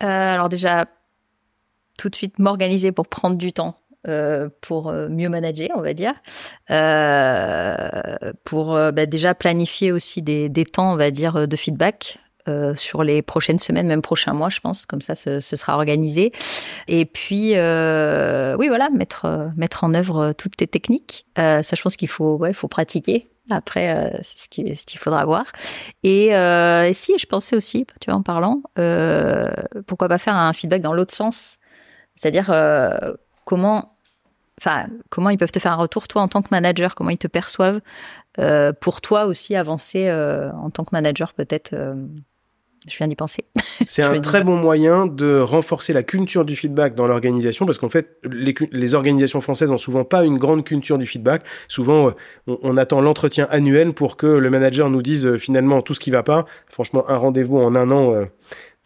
Alors 0.00 0.48
déjà, 0.48 0.86
tout 1.98 2.08
de 2.08 2.14
suite 2.14 2.38
m'organiser 2.38 2.92
pour 2.92 3.06
prendre 3.08 3.36
du 3.36 3.52
temps 3.52 3.76
euh, 4.06 4.48
pour 4.60 4.90
euh, 4.90 5.08
mieux 5.08 5.28
manager, 5.28 5.70
on 5.74 5.82
va 5.82 5.92
dire, 5.92 6.14
euh, 6.70 8.16
pour 8.44 8.74
bah, 8.92 9.06
déjà 9.06 9.34
planifier 9.34 9.90
aussi 9.90 10.22
des, 10.22 10.48
des, 10.48 10.64
temps, 10.64 10.92
on 10.92 10.96
va 10.96 11.10
dire, 11.10 11.48
de 11.48 11.56
feedback. 11.56 12.20
sur 12.76 13.02
les 13.02 13.20
prochaines 13.22 13.58
semaines, 13.58 13.88
même 13.88 14.00
prochains 14.00 14.32
mois, 14.32 14.48
je 14.50 14.60
pense, 14.60 14.86
comme 14.86 15.02
ça, 15.02 15.14
ce, 15.14 15.40
sera 15.40 15.74
organisé. 15.74 16.32
Et 16.86 17.04
puis, 17.06 17.50
oui, 17.50 18.68
voilà, 18.68 18.88
mettre 18.90 19.50
mettre 19.56 19.84
en 19.84 19.92
œuvre 19.94 20.32
toutes 20.32 20.56
tes 20.56 20.68
techniques. 20.68 21.26
ça, 21.36 21.60
je 21.62 21.82
pense 21.82 21.96
qu'il 21.96 22.08
faut, 22.08 22.36
ouais, 22.36 22.52
faut 22.52 22.68
pratiquer. 22.68 23.28
Après, 23.50 24.12
c'est 24.22 24.74
ce 24.74 24.86
qu'il 24.86 24.98
faudra 24.98 25.26
voir. 25.26 25.44
Et, 26.04 26.28
et, 26.28 26.92
si, 26.94 27.18
je 27.18 27.26
pensais 27.26 27.56
aussi, 27.56 27.84
tu 28.00 28.10
vois, 28.10 28.18
en 28.18 28.22
parlant, 28.22 28.62
pourquoi 29.86 30.08
pas 30.08 30.18
faire 30.18 30.36
un 30.36 30.52
feedback 30.52 30.80
dans 30.80 30.94
l'autre 30.94 31.12
sens, 31.12 31.58
c'est-à-dire 32.14 32.50
comment, 33.48 33.96
enfin, 34.60 34.88
comment 35.08 35.30
ils 35.30 35.38
peuvent 35.38 35.50
te 35.50 35.58
faire 35.58 35.72
un 35.72 35.76
retour, 35.76 36.06
toi, 36.06 36.20
en 36.20 36.28
tant 36.28 36.42
que 36.42 36.48
manager, 36.50 36.94
comment 36.94 37.08
ils 37.08 37.16
te 37.16 37.28
perçoivent, 37.28 37.80
euh, 38.38 38.74
pour 38.78 39.00
toi 39.00 39.24
aussi 39.24 39.56
avancer 39.56 40.08
euh, 40.08 40.52
en 40.52 40.68
tant 40.68 40.84
que 40.84 40.90
manager, 40.92 41.32
peut-être. 41.32 41.70
Euh, 41.72 41.94
je 42.86 42.96
viens 42.96 43.08
d'y 43.08 43.16
penser. 43.16 43.44
C'est 43.86 44.02
un 44.02 44.20
très 44.20 44.44
bon 44.44 44.56
moyen 44.56 45.06
de 45.06 45.40
renforcer 45.40 45.92
la 45.92 46.02
culture 46.02 46.44
du 46.44 46.56
feedback 46.56 46.94
dans 46.94 47.06
l'organisation 47.06 47.66
parce 47.66 47.78
qu'en 47.78 47.88
fait, 47.88 48.18
les, 48.22 48.94
organisations 48.94 49.40
françaises 49.40 49.70
ont 49.70 49.78
souvent 49.78 50.04
pas 50.04 50.24
une 50.24 50.38
grande 50.38 50.64
culture 50.64 50.96
du 50.96 51.04
feedback. 51.04 51.42
Souvent, 51.66 52.12
on, 52.46 52.58
on 52.62 52.76
attend 52.76 53.00
l'entretien 53.00 53.46
annuel 53.50 53.94
pour 53.94 54.16
que 54.16 54.26
le 54.26 54.48
manager 54.48 54.90
nous 54.90 55.02
dise 55.02 55.36
finalement 55.36 55.82
tout 55.82 55.92
ce 55.92 56.00
qui 56.00 56.10
va 56.10 56.22
pas. 56.22 56.46
Franchement, 56.66 57.04
un 57.08 57.16
rendez-vous 57.16 57.58
en 57.58 57.74
un 57.74 57.90
an, 57.90 58.14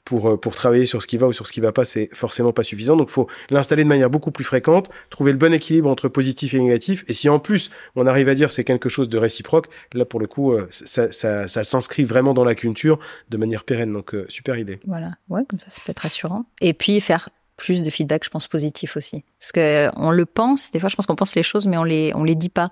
pour, 0.05 0.29
euh, 0.29 0.37
pour 0.37 0.55
travailler 0.55 0.87
sur 0.87 1.01
ce 1.01 1.07
qui 1.07 1.17
va 1.17 1.27
ou 1.27 1.33
sur 1.33 1.47
ce 1.47 1.53
qui 1.53 1.61
va 1.61 1.73
pas, 1.73 1.85
c'est 1.85 2.09
forcément 2.12 2.53
pas 2.53 2.62
suffisant. 2.62 2.97
Donc, 2.97 3.11
faut 3.11 3.29
l'installer 3.51 3.85
de 3.85 3.88
manière 3.88 4.11
beaucoup 4.11 4.31
plus 4.31 4.45
fréquente, 4.45 4.88
trouver 5.11 5.33
le 5.33 5.38
bon 5.38 5.53
équilibre 5.53 5.88
entre 5.88 6.09
positif 6.09 6.55
et 6.55 6.61
négatif. 6.61 7.05
Et 7.09 7.12
si 7.12 7.29
en 7.29 7.38
plus, 7.38 7.71
on 7.95 8.07
arrive 8.07 8.29
à 8.29 8.35
dire 8.35 8.51
c'est 8.51 8.65
quelque 8.65 8.88
chose 8.88 9.09
de 9.09 9.19
réciproque, 9.19 9.67
là, 9.93 10.05
pour 10.05 10.21
le 10.21 10.27
coup, 10.27 10.53
euh, 10.53 10.67
ça, 10.71 11.47
s'inscrit 11.47 12.05
vraiment 12.05 12.35
dans 12.35 12.45
la 12.45 12.55
culture 12.55 12.99
de 13.31 13.37
manière 13.37 13.65
pérenne. 13.65 13.93
Donc, 13.93 14.15
euh, 14.15 14.27
super 14.29 14.59
idée. 14.59 14.81
Voilà. 14.87 15.12
Ouais, 15.29 15.43
comme 15.49 15.61
ça, 15.61 15.71
ça 15.71 15.81
peut 15.85 15.91
être 15.91 16.01
rassurant. 16.01 16.47
Et 16.61 16.75
puis, 16.75 17.01
faire 17.01 17.29
plus 17.57 17.83
de 17.83 17.91
feedback, 17.91 18.25
je 18.25 18.31
pense, 18.31 18.49
positif 18.49 18.97
aussi. 18.97 19.25
Parce 19.38 19.53
que 19.53 19.91
on 19.97 20.11
le 20.11 20.27
pense, 20.27 20.73
des 20.73 20.81
fois, 20.81 20.88
je 20.88 20.97
pense 20.97 21.07
qu'on 21.07 21.17
pense 21.17 21.37
les 21.37 21.43
choses, 21.45 21.67
mais 21.67 21.77
on 21.77 21.85
les, 21.85 22.12
on 22.15 22.25
les 22.25 22.35
dit 22.35 22.49
pas. 22.49 22.71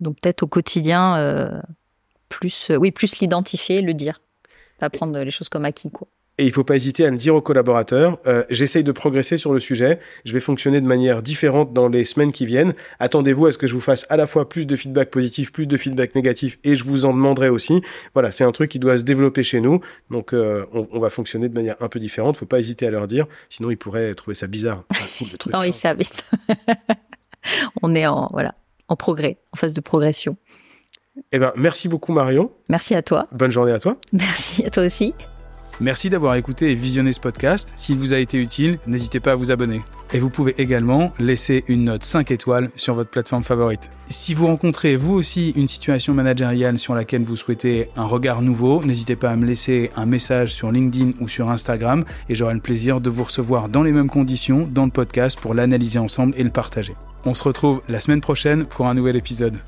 Donc, 0.00 0.16
peut-être 0.22 0.44
au 0.44 0.46
quotidien, 0.46 1.60
plus, 2.28 2.70
oui, 2.78 2.92
plus 2.92 3.18
l'identifier, 3.18 3.82
le 3.82 3.94
dire 3.94 4.20
pas 4.78 4.90
prendre 4.90 5.18
les 5.18 5.30
choses 5.30 5.48
comme 5.48 5.64
acquis, 5.64 5.90
quoi. 5.90 6.08
Et 6.40 6.44
il 6.44 6.52
faut 6.52 6.62
pas 6.62 6.76
hésiter 6.76 7.04
à 7.04 7.10
le 7.10 7.16
dire 7.16 7.34
aux 7.34 7.42
collaborateurs. 7.42 8.18
Euh, 8.28 8.44
J'essaye 8.48 8.84
de 8.84 8.92
progresser 8.92 9.38
sur 9.38 9.52
le 9.52 9.58
sujet. 9.58 9.98
Je 10.24 10.32
vais 10.32 10.38
fonctionner 10.38 10.80
de 10.80 10.86
manière 10.86 11.20
différente 11.20 11.72
dans 11.72 11.88
les 11.88 12.04
semaines 12.04 12.30
qui 12.30 12.46
viennent. 12.46 12.74
Attendez-vous 13.00 13.46
à 13.46 13.52
ce 13.52 13.58
que 13.58 13.66
je 13.66 13.74
vous 13.74 13.80
fasse 13.80 14.06
à 14.08 14.16
la 14.16 14.28
fois 14.28 14.48
plus 14.48 14.64
de 14.64 14.76
feedback 14.76 15.10
positif, 15.10 15.50
plus 15.50 15.66
de 15.66 15.76
feedback 15.76 16.14
négatif, 16.14 16.60
et 16.62 16.76
je 16.76 16.84
vous 16.84 17.06
en 17.06 17.12
demanderai 17.12 17.48
aussi. 17.48 17.82
Voilà, 18.14 18.30
c'est 18.30 18.44
un 18.44 18.52
truc 18.52 18.70
qui 18.70 18.78
doit 18.78 18.96
se 18.96 19.02
développer 19.02 19.42
chez 19.42 19.60
nous. 19.60 19.80
Donc, 20.10 20.32
euh, 20.32 20.64
on, 20.72 20.86
on, 20.92 21.00
va 21.00 21.10
fonctionner 21.10 21.48
de 21.48 21.54
manière 21.54 21.74
un 21.80 21.88
peu 21.88 21.98
différente. 21.98 22.36
Faut 22.36 22.46
pas 22.46 22.60
hésiter 22.60 22.86
à 22.86 22.92
leur 22.92 23.08
dire, 23.08 23.26
sinon 23.48 23.72
ils 23.72 23.76
pourraient 23.76 24.14
trouver 24.14 24.36
ça 24.36 24.46
bizarre. 24.46 24.84
non, 25.52 25.62
ils 25.62 25.72
savent. 25.72 25.98
on 27.82 27.96
est 27.96 28.06
en 28.06 28.28
voilà 28.32 28.54
en 28.88 28.96
progrès, 28.96 29.38
en 29.52 29.56
phase 29.56 29.74
de 29.74 29.80
progression. 29.80 30.36
Eh 31.32 31.38
ben, 31.38 31.52
merci 31.56 31.88
beaucoup 31.88 32.12
Marion. 32.12 32.50
Merci 32.68 32.94
à 32.94 33.02
toi. 33.02 33.26
Bonne 33.32 33.50
journée 33.50 33.72
à 33.72 33.78
toi. 33.78 33.96
Merci 34.12 34.64
à 34.64 34.70
toi 34.70 34.84
aussi. 34.84 35.14
Merci 35.80 36.10
d'avoir 36.10 36.34
écouté 36.34 36.72
et 36.72 36.74
visionné 36.74 37.12
ce 37.12 37.20
podcast. 37.20 37.72
S'il 37.76 37.98
vous 37.98 38.12
a 38.12 38.18
été 38.18 38.36
utile, 38.36 38.80
n'hésitez 38.88 39.20
pas 39.20 39.32
à 39.32 39.34
vous 39.36 39.52
abonner. 39.52 39.80
Et 40.12 40.18
vous 40.18 40.28
pouvez 40.28 40.54
également 40.60 41.12
laisser 41.20 41.62
une 41.68 41.84
note 41.84 42.02
5 42.02 42.32
étoiles 42.32 42.70
sur 42.74 42.94
votre 42.94 43.10
plateforme 43.10 43.44
favorite. 43.44 43.90
Si 44.06 44.34
vous 44.34 44.48
rencontrez 44.48 44.96
vous 44.96 45.14
aussi 45.14 45.50
une 45.50 45.68
situation 45.68 46.14
managériale 46.14 46.80
sur 46.80 46.96
laquelle 46.96 47.22
vous 47.22 47.36
souhaitez 47.36 47.90
un 47.94 48.06
regard 48.06 48.42
nouveau, 48.42 48.82
n'hésitez 48.82 49.14
pas 49.14 49.30
à 49.30 49.36
me 49.36 49.46
laisser 49.46 49.92
un 49.94 50.06
message 50.06 50.52
sur 50.52 50.72
LinkedIn 50.72 51.12
ou 51.20 51.28
sur 51.28 51.48
Instagram 51.48 52.04
et 52.28 52.34
j'aurai 52.34 52.54
le 52.54 52.60
plaisir 52.60 53.00
de 53.00 53.10
vous 53.10 53.24
recevoir 53.24 53.68
dans 53.68 53.84
les 53.84 53.92
mêmes 53.92 54.10
conditions 54.10 54.68
dans 54.68 54.84
le 54.84 54.90
podcast 54.90 55.38
pour 55.38 55.54
l'analyser 55.54 56.00
ensemble 56.00 56.34
et 56.36 56.42
le 56.42 56.50
partager. 56.50 56.96
On 57.24 57.34
se 57.34 57.44
retrouve 57.44 57.82
la 57.88 58.00
semaine 58.00 58.20
prochaine 58.20 58.64
pour 58.64 58.88
un 58.88 58.94
nouvel 58.94 59.14
épisode. 59.14 59.58